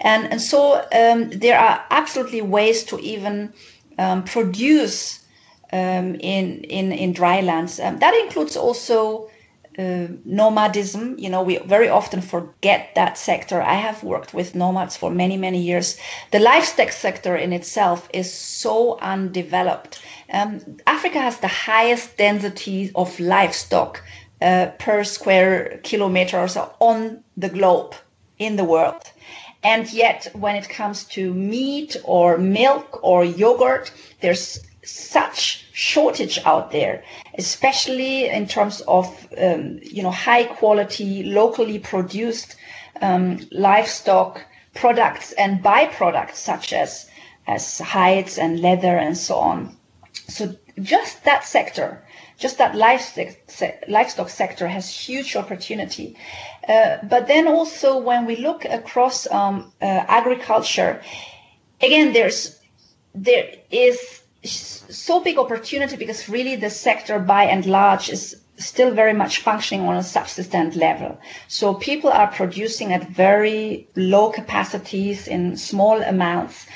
and 0.00 0.30
and 0.30 0.42
so 0.42 0.84
um, 0.92 1.30
there 1.30 1.58
are 1.58 1.82
absolutely 1.90 2.42
ways 2.42 2.84
to 2.84 2.98
even 2.98 3.54
um, 3.98 4.24
produce 4.24 5.24
um, 5.72 6.14
in, 6.14 6.64
in, 6.64 6.92
in 6.92 7.12
dry 7.12 7.40
lands. 7.40 7.78
Um, 7.80 7.98
that 7.98 8.14
includes 8.24 8.56
also 8.56 9.30
uh, 9.78 10.08
nomadism. 10.24 11.16
You 11.18 11.30
know, 11.30 11.42
we 11.42 11.58
very 11.58 11.88
often 11.88 12.20
forget 12.20 12.94
that 12.94 13.16
sector. 13.16 13.62
I 13.62 13.74
have 13.74 14.02
worked 14.02 14.34
with 14.34 14.54
nomads 14.54 14.96
for 14.96 15.10
many, 15.10 15.36
many 15.36 15.60
years. 15.60 15.98
The 16.32 16.40
livestock 16.40 16.90
sector 16.90 17.36
in 17.36 17.52
itself 17.52 18.08
is 18.12 18.32
so 18.32 18.98
undeveloped. 19.00 20.02
Um, 20.32 20.60
Africa 20.86 21.20
has 21.20 21.38
the 21.38 21.48
highest 21.48 22.16
density 22.16 22.90
of 22.94 23.18
livestock 23.20 24.02
uh, 24.40 24.66
per 24.78 25.04
square 25.04 25.80
kilometer 25.82 26.38
or 26.38 26.48
so 26.48 26.72
on 26.80 27.22
the 27.36 27.48
globe 27.48 27.94
in 28.38 28.56
the 28.56 28.64
world. 28.64 29.02
And 29.62 29.92
yet, 29.92 30.28
when 30.34 30.54
it 30.56 30.68
comes 30.68 31.04
to 31.16 31.34
meat 31.34 31.96
or 32.04 32.38
milk 32.38 33.00
or 33.02 33.24
yogurt, 33.24 33.92
there's 34.20 34.60
such 34.84 35.66
shortage 35.72 36.38
out 36.44 36.70
there, 36.70 37.02
especially 37.36 38.28
in 38.28 38.46
terms 38.46 38.80
of 38.82 39.06
um, 39.36 39.80
you 39.82 40.02
know 40.02 40.10
high 40.10 40.44
quality, 40.44 41.24
locally 41.24 41.78
produced 41.78 42.56
um, 43.00 43.40
livestock 43.50 44.44
products 44.74 45.32
and 45.32 45.62
byproducts 45.62 46.36
such 46.36 46.72
as 46.72 47.08
as 47.46 47.78
hides 47.78 48.38
and 48.38 48.60
leather 48.60 48.96
and 48.96 49.16
so 49.16 49.36
on. 49.36 49.76
So 50.28 50.54
just 50.82 51.24
that 51.24 51.44
sector 51.44 52.02
just 52.38 52.58
that 52.58 52.76
livestock, 52.76 54.28
sector 54.28 54.68
has 54.68 54.88
huge 54.88 55.34
opportunity. 55.34 56.16
Uh, 56.68 56.98
but 57.02 57.26
then 57.26 57.48
also 57.48 57.98
when 57.98 58.26
we 58.26 58.36
look 58.36 58.64
across 58.64 59.30
um, 59.30 59.72
uh, 59.82 59.84
agriculture, 59.84 61.02
again, 61.82 62.12
there's 62.12 62.56
there 63.14 63.50
is 63.70 64.22
so 64.44 65.20
big 65.20 65.36
opportunity 65.36 65.96
because 65.96 66.28
really 66.28 66.54
the 66.54 66.70
sector 66.70 67.18
by 67.18 67.44
and 67.44 67.66
large 67.66 68.08
is 68.08 68.40
still 68.56 68.92
very 68.92 69.12
much 69.12 69.38
functioning 69.38 69.86
on 69.88 69.96
a 69.96 70.02
subsistent 70.02 70.76
level. 70.76 71.18
So 71.48 71.74
people 71.74 72.10
are 72.10 72.28
producing 72.28 72.92
at 72.92 73.08
very 73.08 73.88
low 73.96 74.30
capacities 74.30 75.26
in 75.26 75.56
small 75.56 76.00
amounts. 76.02 76.66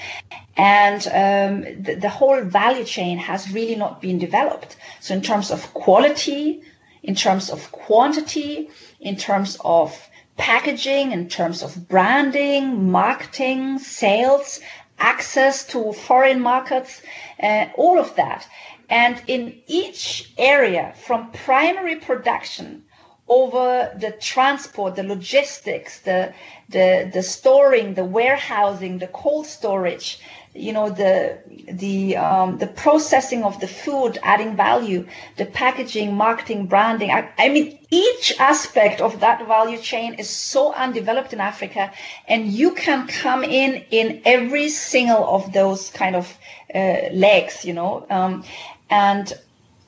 And 0.56 1.06
um, 1.06 1.82
the, 1.82 1.94
the 1.94 2.08
whole 2.08 2.42
value 2.42 2.84
chain 2.84 3.18
has 3.18 3.50
really 3.52 3.76
not 3.76 4.02
been 4.02 4.18
developed. 4.18 4.76
So 5.00 5.14
in 5.14 5.22
terms 5.22 5.50
of 5.50 5.72
quality, 5.72 6.62
in 7.02 7.14
terms 7.14 7.50
of 7.50 7.72
quantity, 7.72 8.70
in 9.00 9.16
terms 9.16 9.56
of 9.64 10.08
packaging, 10.36 11.12
in 11.12 11.28
terms 11.28 11.62
of 11.62 11.88
branding, 11.88 12.90
marketing, 12.90 13.78
sales, 13.78 14.60
access 14.98 15.66
to 15.66 15.92
foreign 15.92 16.40
markets, 16.40 17.02
uh, 17.42 17.66
all 17.76 17.98
of 17.98 18.14
that. 18.16 18.46
And 18.88 19.20
in 19.26 19.60
each 19.66 20.32
area, 20.36 20.94
from 21.06 21.30
primary 21.32 21.96
production 21.96 22.84
over 23.28 23.96
the 23.98 24.12
transport, 24.12 24.96
the 24.96 25.02
logistics, 25.02 26.00
the, 26.00 26.34
the, 26.68 27.10
the 27.12 27.22
storing, 27.22 27.94
the 27.94 28.04
warehousing, 28.04 28.98
the 28.98 29.06
cold 29.06 29.46
storage, 29.46 30.20
you 30.54 30.72
know 30.72 30.90
the 30.90 31.38
the 31.70 32.16
um, 32.16 32.58
the 32.58 32.66
processing 32.66 33.42
of 33.42 33.58
the 33.60 33.66
food 33.66 34.18
adding 34.22 34.54
value 34.54 35.06
the 35.36 35.46
packaging 35.46 36.14
marketing 36.14 36.66
branding. 36.66 37.10
I, 37.10 37.30
I, 37.38 37.48
mean 37.48 37.78
each 37.90 38.34
aspect 38.38 39.00
of 39.00 39.20
that 39.20 39.46
value 39.46 39.78
chain 39.78 40.14
is 40.14 40.28
so 40.28 40.74
undeveloped 40.74 41.32
in 41.32 41.40
africa 41.40 41.90
and 42.28 42.48
you 42.48 42.72
can 42.72 43.06
come 43.06 43.44
in 43.44 43.84
in 43.90 44.20
every 44.24 44.68
single 44.68 45.24
of 45.36 45.52
those 45.52 45.90
kind 45.90 46.16
of 46.16 46.38
uh, 46.74 47.08
legs 47.12 47.64
you 47.64 47.72
know 47.72 48.06
um, 48.10 48.44
and 48.90 49.32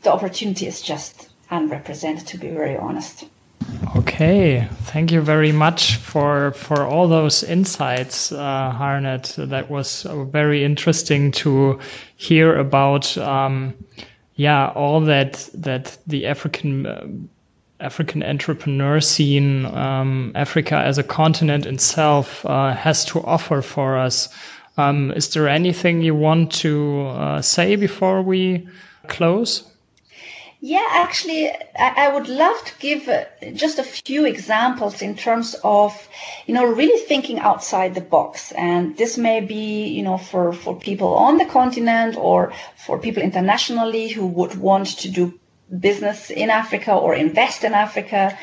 the 0.02 0.12
opportunity 0.12 0.66
is 0.66 0.80
just 0.80 1.28
unrepresented 1.50 2.26
to 2.26 2.38
be 2.38 2.48
very 2.48 2.76
honest 2.76 3.26
Okay, 3.96 4.68
thank 4.82 5.12
you 5.12 5.20
very 5.20 5.52
much 5.52 5.96
for 5.96 6.52
for 6.52 6.84
all 6.84 7.08
those 7.08 7.42
insights, 7.42 8.32
uh, 8.32 8.72
Harnet. 8.76 9.34
That 9.48 9.70
was 9.70 10.06
very 10.32 10.64
interesting 10.64 11.32
to 11.32 11.78
hear 12.16 12.56
about. 12.58 13.16
Um, 13.18 13.74
yeah, 14.36 14.68
all 14.68 15.00
that 15.02 15.48
that 15.54 15.96
the 16.06 16.26
African 16.26 16.86
uh, 16.86 17.06
African 17.80 18.22
entrepreneur 18.22 19.00
scene, 19.00 19.66
um, 19.66 20.32
Africa 20.34 20.76
as 20.76 20.98
a 20.98 21.02
continent 21.02 21.66
itself, 21.66 22.44
uh, 22.46 22.74
has 22.74 23.04
to 23.06 23.22
offer 23.22 23.62
for 23.62 23.98
us. 23.98 24.28
Um, 24.76 25.12
is 25.12 25.28
there 25.34 25.48
anything 25.48 26.02
you 26.02 26.14
want 26.14 26.52
to 26.62 27.02
uh, 27.06 27.42
say 27.42 27.76
before 27.76 28.22
we 28.22 28.66
close? 29.06 29.64
Yeah, 30.66 30.86
actually, 30.92 31.50
I 31.78 32.08
would 32.08 32.26
love 32.26 32.56
to 32.64 32.72
give 32.78 33.06
uh, 33.06 33.26
just 33.52 33.78
a 33.78 33.82
few 33.82 34.24
examples 34.24 35.02
in 35.02 35.14
terms 35.14 35.54
of, 35.62 35.92
you 36.46 36.54
know, 36.54 36.64
really 36.64 37.04
thinking 37.04 37.38
outside 37.38 37.94
the 37.94 38.00
box. 38.00 38.50
And 38.52 38.96
this 38.96 39.18
may 39.18 39.42
be, 39.42 39.88
you 39.88 40.02
know, 40.02 40.16
for, 40.16 40.54
for 40.54 40.74
people 40.74 41.16
on 41.16 41.36
the 41.36 41.44
continent 41.44 42.16
or 42.16 42.54
for 42.76 42.98
people 42.98 43.22
internationally 43.22 44.08
who 44.08 44.26
would 44.26 44.54
want 44.54 44.86
to 45.00 45.10
do 45.10 45.38
business 45.80 46.30
in 46.30 46.48
Africa 46.48 46.94
or 46.94 47.14
invest 47.14 47.62
in 47.62 47.74
Africa. 47.74 48.38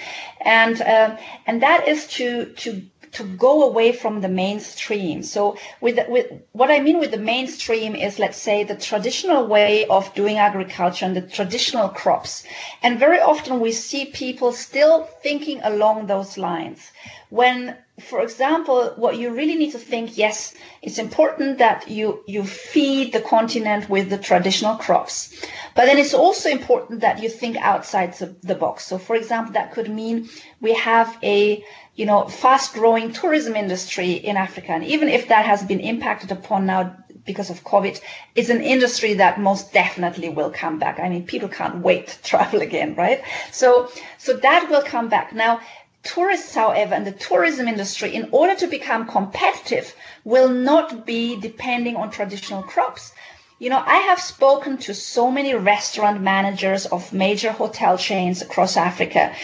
And, 0.46 0.80
uh, 0.80 1.18
and 1.48 1.64
that 1.64 1.88
is 1.88 2.06
to, 2.18 2.54
to 2.58 2.84
to 3.14 3.24
go 3.24 3.64
away 3.64 3.92
from 3.92 4.22
the 4.22 4.30
mainstream. 4.30 5.24
So 5.24 5.58
with, 5.82 6.00
with 6.08 6.28
what 6.54 6.72
I 6.72 6.80
mean 6.80 7.00
with 7.00 7.12
the 7.12 7.18
mainstream 7.18 7.96
is, 7.96 8.20
let's 8.20 8.38
say, 8.38 8.64
the 8.64 8.76
traditional 8.76 9.48
way 9.48 9.86
of 9.86 10.14
doing 10.14 10.38
agriculture 10.38 11.06
and 11.06 11.16
the 11.16 11.22
traditional 11.22 11.90
crops. 11.90 12.44
And 12.84 13.00
very 13.00 13.20
often 13.20 13.60
we 13.60 13.72
see 13.72 14.06
people 14.06 14.52
still 14.54 15.04
thinking 15.22 15.62
along 15.64 16.08
those 16.08 16.38
lines. 16.38 16.92
When, 17.32 17.78
for 17.98 18.22
example, 18.22 18.92
what 18.98 19.18
you 19.18 19.34
really 19.34 19.56
need 19.56 19.72
to 19.72 19.80
think, 19.80 20.18
yes, 20.18 20.54
it's 20.82 21.00
important 21.00 21.60
that 21.60 21.90
you, 21.90 22.24
you 22.28 22.44
feed 22.44 23.14
the 23.14 23.22
continent 23.22 23.90
with 23.90 24.10
the 24.10 24.18
traditional 24.18 24.76
crops. 24.76 25.34
But 25.74 25.86
then 25.86 25.98
it's 25.98 26.14
also 26.14 26.50
important 26.50 27.00
that 27.02 27.24
you 27.24 27.30
think 27.30 27.56
outside 27.56 28.14
the, 28.16 28.56
box. 28.56 28.86
So 28.86 28.98
for 28.98 29.16
example, 29.16 29.54
that 29.54 29.72
could 29.72 29.90
mean 29.90 30.28
we 30.60 30.74
have 30.74 31.18
a 31.24 31.64
you 31.96 32.06
know, 32.06 32.28
fast 32.28 32.74
growing 32.74 33.14
tourism 33.14 33.56
industry 33.56 34.12
in 34.12 34.38
Africa. 34.38 34.72
And 34.72 34.84
even 34.84 35.08
if 35.08 35.28
that 35.28 35.46
has 35.46 35.64
been 35.64 35.80
impacted 35.80 36.32
upon 36.32 36.66
now 36.66 36.96
because 37.26 37.50
of 37.50 37.64
COVID, 37.64 38.02
it's 38.36 38.50
an 38.50 38.62
industry 38.62 39.16
that 39.16 39.40
most 39.40 39.74
definitely 39.74 40.30
will 40.30 40.52
come 40.52 40.80
back. 40.80 41.00
I 41.00 41.10
mean, 41.10 41.26
people 41.26 41.50
can't 41.50 41.78
wait 41.78 42.08
to 42.08 42.22
travel 42.30 42.62
again, 42.62 42.96
right? 42.96 43.22
So, 43.52 43.90
so 44.18 44.38
that 44.38 44.70
will 44.70 44.82
come 44.82 45.10
back. 45.10 45.34
Now, 45.34 45.62
tourists, 46.04 46.56
however, 46.56 46.94
and 46.96 47.06
the 47.06 47.12
tourism 47.12 47.68
industry, 47.68 48.16
in 48.16 48.30
order 48.32 48.56
to 48.56 48.68
become 48.68 49.08
competitive, 49.08 49.94
will 50.24 50.50
not 50.50 51.06
be 51.06 51.40
depending 51.40 51.96
on 51.96 52.12
traditional 52.12 52.64
crops. 52.64 53.12
You 53.60 53.70
know, 53.70 53.84
I 53.86 53.98
have 53.98 54.20
spoken 54.20 54.78
to 54.80 54.94
so 54.94 55.30
many 55.30 55.54
restaurant 55.54 56.22
managers 56.22 56.86
of 56.88 57.14
major 57.14 57.52
hotel 57.52 57.98
chains 57.98 58.42
across 58.42 58.76
Africa 58.76 59.36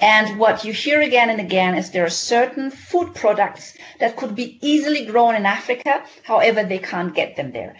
and 0.00 0.38
what 0.38 0.64
you 0.64 0.72
hear 0.72 1.00
again 1.00 1.30
and 1.30 1.40
again 1.40 1.76
is 1.76 1.90
there 1.90 2.04
are 2.04 2.10
certain 2.10 2.70
food 2.70 3.14
products 3.14 3.74
that 4.00 4.16
could 4.16 4.34
be 4.34 4.58
easily 4.60 5.06
grown 5.06 5.36
in 5.36 5.46
Africa, 5.46 6.04
however, 6.24 6.64
they 6.64 6.78
can't 6.78 7.14
get 7.14 7.36
them 7.36 7.52
there. 7.52 7.76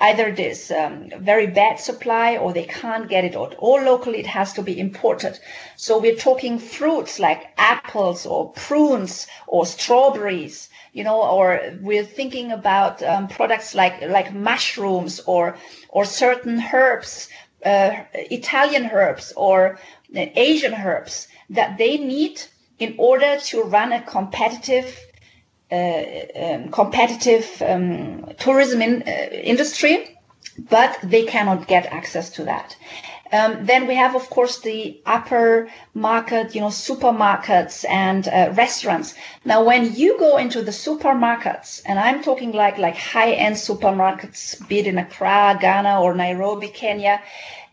Either 0.00 0.32
there's 0.32 0.70
um, 0.70 1.10
very 1.18 1.46
bad 1.46 1.80
supply 1.80 2.36
or 2.36 2.52
they 2.52 2.64
can't 2.64 3.08
get 3.08 3.24
it 3.24 3.34
at 3.34 3.54
all 3.54 3.82
locally. 3.82 4.18
It 4.18 4.26
has 4.26 4.52
to 4.54 4.62
be 4.62 4.78
imported. 4.78 5.38
So 5.76 5.98
we're 5.98 6.16
talking 6.16 6.58
fruits 6.58 7.18
like 7.18 7.52
apples 7.56 8.26
or 8.26 8.52
prunes 8.52 9.26
or 9.46 9.66
strawberries, 9.66 10.68
you 10.92 11.04
know, 11.04 11.22
or 11.22 11.60
we're 11.80 12.04
thinking 12.04 12.52
about 12.52 13.02
um, 13.02 13.28
products 13.28 13.74
like 13.74 14.02
like 14.02 14.34
mushrooms 14.34 15.20
or 15.20 15.56
or 15.88 16.04
certain 16.04 16.62
herbs, 16.72 17.28
uh, 17.64 17.92
Italian 18.14 18.90
herbs 18.92 19.32
or 19.36 19.78
Asian 20.14 20.74
herbs 20.74 21.28
that 21.50 21.78
they 21.78 21.96
need 21.96 22.40
in 22.78 22.94
order 22.98 23.38
to 23.38 23.62
run 23.62 23.92
a 23.92 24.02
competitive 24.02 24.86
uh, 24.86 25.13
um, 25.70 26.68
competitive 26.70 27.62
um, 27.62 28.32
tourism 28.38 28.82
in, 28.82 29.02
uh, 29.06 29.10
industry, 29.32 30.18
but 30.58 30.98
they 31.02 31.24
cannot 31.24 31.66
get 31.66 31.86
access 31.86 32.30
to 32.30 32.44
that. 32.44 32.76
Um, 33.32 33.66
then 33.66 33.88
we 33.88 33.96
have, 33.96 34.14
of 34.14 34.30
course, 34.30 34.60
the 34.60 35.00
upper 35.06 35.68
market, 35.92 36.54
you 36.54 36.60
know, 36.60 36.68
supermarkets 36.68 37.84
and 37.88 38.28
uh, 38.28 38.52
restaurants. 38.54 39.14
Now, 39.44 39.64
when 39.64 39.94
you 39.94 40.18
go 40.18 40.36
into 40.36 40.62
the 40.62 40.70
supermarkets, 40.70 41.82
and 41.84 41.98
I'm 41.98 42.22
talking 42.22 42.52
like 42.52 42.78
like 42.78 42.96
high-end 42.96 43.56
supermarkets, 43.56 44.68
be 44.68 44.78
it 44.78 44.86
in 44.86 44.98
Accra, 44.98 45.58
Ghana, 45.60 46.00
or 46.00 46.14
Nairobi, 46.14 46.68
Kenya, 46.68 47.20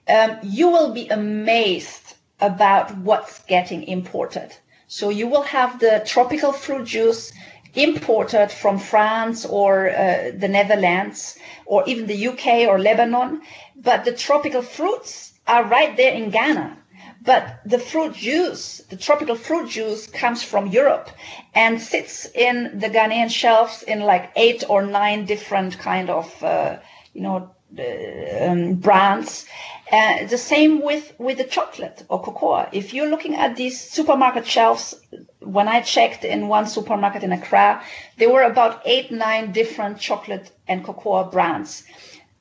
um, 0.07 0.37
you 0.41 0.69
will 0.69 0.93
be 0.93 1.07
amazed 1.09 2.15
about 2.39 2.97
what's 2.97 3.43
getting 3.43 3.83
imported. 3.83 4.55
So 4.87 5.09
you 5.09 5.27
will 5.27 5.43
have 5.43 5.79
the 5.79 6.01
tropical 6.05 6.53
fruit 6.53 6.85
juice 6.85 7.33
imported 7.73 8.51
from 8.51 8.79
France 8.79 9.45
or 9.45 9.89
uh, 9.89 10.31
the 10.35 10.47
Netherlands 10.47 11.37
or 11.65 11.83
even 11.87 12.07
the 12.07 12.27
UK 12.27 12.67
or 12.67 12.79
Lebanon, 12.79 13.41
but 13.75 14.05
the 14.05 14.11
tropical 14.13 14.61
fruits 14.61 15.33
are 15.47 15.63
right 15.63 15.95
there 15.97 16.13
in 16.13 16.29
Ghana. 16.29 16.77
But 17.23 17.61
the 17.65 17.77
fruit 17.77 18.15
juice, 18.15 18.79
the 18.89 18.97
tropical 18.97 19.35
fruit 19.35 19.69
juice 19.69 20.07
comes 20.07 20.41
from 20.41 20.67
Europe 20.67 21.09
and 21.53 21.79
sits 21.79 22.25
in 22.25 22.79
the 22.79 22.89
Ghanaian 22.89 23.29
shelves 23.29 23.83
in 23.83 23.99
like 23.99 24.31
eight 24.35 24.63
or 24.67 24.81
nine 24.81 25.25
different 25.25 25.77
kind 25.77 26.09
of, 26.09 26.43
uh, 26.43 26.77
you 27.13 27.21
know, 27.21 27.51
uh, 27.77 28.45
um, 28.49 28.75
brands. 28.75 29.45
Uh, 29.91 30.25
the 30.25 30.37
same 30.37 30.81
with, 30.81 31.13
with 31.19 31.37
the 31.37 31.43
chocolate 31.43 32.03
or 32.09 32.21
cocoa. 32.21 32.67
If 32.71 32.93
you're 32.93 33.09
looking 33.09 33.35
at 33.35 33.55
these 33.55 33.79
supermarket 33.79 34.47
shelves, 34.47 34.95
when 35.41 35.67
I 35.67 35.81
checked 35.81 36.23
in 36.23 36.47
one 36.47 36.67
supermarket 36.67 37.23
in 37.23 37.31
Accra, 37.31 37.83
there 38.17 38.29
were 38.29 38.43
about 38.43 38.81
eight, 38.85 39.11
nine 39.11 39.51
different 39.51 39.99
chocolate 39.99 40.51
and 40.67 40.83
cocoa 40.83 41.23
brands. 41.23 41.83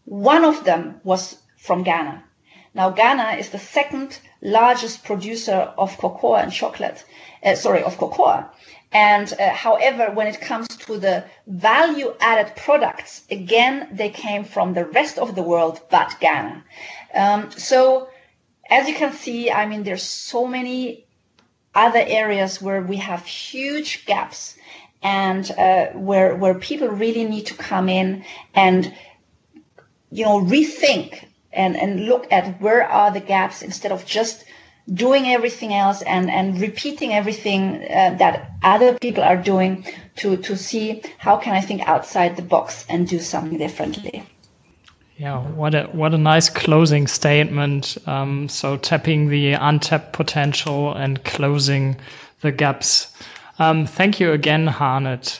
One 0.04 0.44
of 0.44 0.64
them 0.64 1.00
was 1.02 1.36
from 1.56 1.82
Ghana. 1.82 2.24
Now, 2.74 2.90
Ghana 2.90 3.36
is 3.38 3.50
the 3.50 3.58
second 3.58 4.18
largest 4.42 5.04
producer 5.04 5.72
of 5.76 5.96
cocoa 5.98 6.34
and 6.34 6.52
chocolate, 6.52 7.04
uh, 7.42 7.54
sorry, 7.54 7.82
of 7.82 7.98
cocoa. 7.98 8.48
And 8.92 9.32
uh, 9.32 9.50
however, 9.50 10.10
when 10.12 10.26
it 10.26 10.40
comes 10.40 10.68
to 10.68 10.98
the 10.98 11.24
value 11.46 12.14
added 12.20 12.54
products, 12.56 13.22
again, 13.30 13.88
they 13.92 14.10
came 14.10 14.44
from 14.44 14.74
the 14.74 14.84
rest 14.84 15.18
of 15.18 15.34
the 15.34 15.42
world, 15.42 15.80
but 15.90 16.16
Ghana. 16.20 16.64
Um, 17.14 17.50
so 17.52 18.08
as 18.68 18.88
you 18.88 18.94
can 18.94 19.12
see, 19.12 19.50
I 19.50 19.66
mean, 19.66 19.82
there's 19.82 20.02
so 20.02 20.46
many 20.46 21.06
other 21.74 22.02
areas 22.04 22.60
where 22.60 22.82
we 22.82 22.96
have 22.96 23.24
huge 23.24 24.06
gaps 24.06 24.56
and 25.02 25.50
uh, 25.52 25.86
where 25.92 26.34
where 26.36 26.54
people 26.54 26.88
really 26.88 27.24
need 27.24 27.46
to 27.46 27.54
come 27.54 27.88
in 27.88 28.24
and 28.54 28.92
you 30.10 30.24
know 30.24 30.40
rethink 30.40 31.24
and 31.52 31.76
and 31.76 32.06
look 32.06 32.30
at 32.30 32.60
where 32.60 32.84
are 32.84 33.10
the 33.10 33.20
gaps 33.20 33.62
instead 33.62 33.92
of 33.92 34.04
just 34.04 34.44
doing 34.92 35.26
everything 35.26 35.72
else 35.72 36.02
and 36.02 36.30
and 36.30 36.60
repeating 36.60 37.12
everything 37.12 37.76
uh, 37.76 38.14
that 38.18 38.50
other 38.62 38.98
people 38.98 39.22
are 39.22 39.36
doing 39.36 39.84
to 40.16 40.36
to 40.36 40.56
see 40.56 41.02
how 41.18 41.36
can 41.36 41.54
I 41.54 41.60
think 41.60 41.82
outside 41.82 42.36
the 42.36 42.42
box 42.42 42.84
and 42.88 43.06
do 43.06 43.20
something 43.20 43.58
differently. 43.58 44.24
Yeah, 45.20 45.40
what 45.40 45.74
a 45.74 45.82
what 45.92 46.14
a 46.14 46.16
nice 46.16 46.48
closing 46.48 47.06
statement. 47.06 47.98
Um, 48.06 48.48
so 48.48 48.78
tapping 48.78 49.28
the 49.28 49.52
untapped 49.52 50.14
potential 50.14 50.94
and 50.94 51.22
closing 51.22 51.96
the 52.40 52.50
gaps. 52.50 53.12
Um, 53.58 53.84
thank 53.84 54.18
you 54.18 54.32
again, 54.32 54.66
Harnet, 54.66 55.38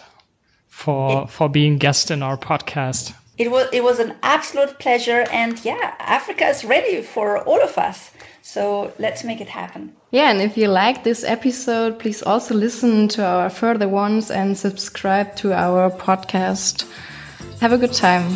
for 0.68 1.26
for 1.28 1.48
being 1.48 1.78
guest 1.78 2.10
in 2.10 2.22
our 2.22 2.36
podcast. 2.36 3.14
It 3.38 3.50
was 3.50 3.68
it 3.72 3.82
was 3.82 4.00
an 4.00 4.16
absolute 4.22 4.78
pleasure, 4.78 5.24
and 5.32 5.58
yeah, 5.64 5.94
Africa 5.98 6.48
is 6.48 6.62
ready 6.62 7.00
for 7.00 7.38
all 7.38 7.62
of 7.62 7.78
us. 7.78 8.10
So 8.42 8.92
let's 8.98 9.24
make 9.24 9.40
it 9.40 9.48
happen. 9.48 9.94
Yeah, 10.10 10.30
and 10.30 10.42
if 10.42 10.58
you 10.58 10.68
like 10.68 11.04
this 11.04 11.24
episode, 11.24 11.98
please 11.98 12.22
also 12.22 12.54
listen 12.54 13.08
to 13.16 13.24
our 13.24 13.48
further 13.48 13.88
ones 13.88 14.30
and 14.30 14.58
subscribe 14.58 15.36
to 15.36 15.54
our 15.54 15.90
podcast. 15.90 16.84
Have 17.60 17.72
a 17.72 17.78
good 17.78 17.94
time. 17.94 18.28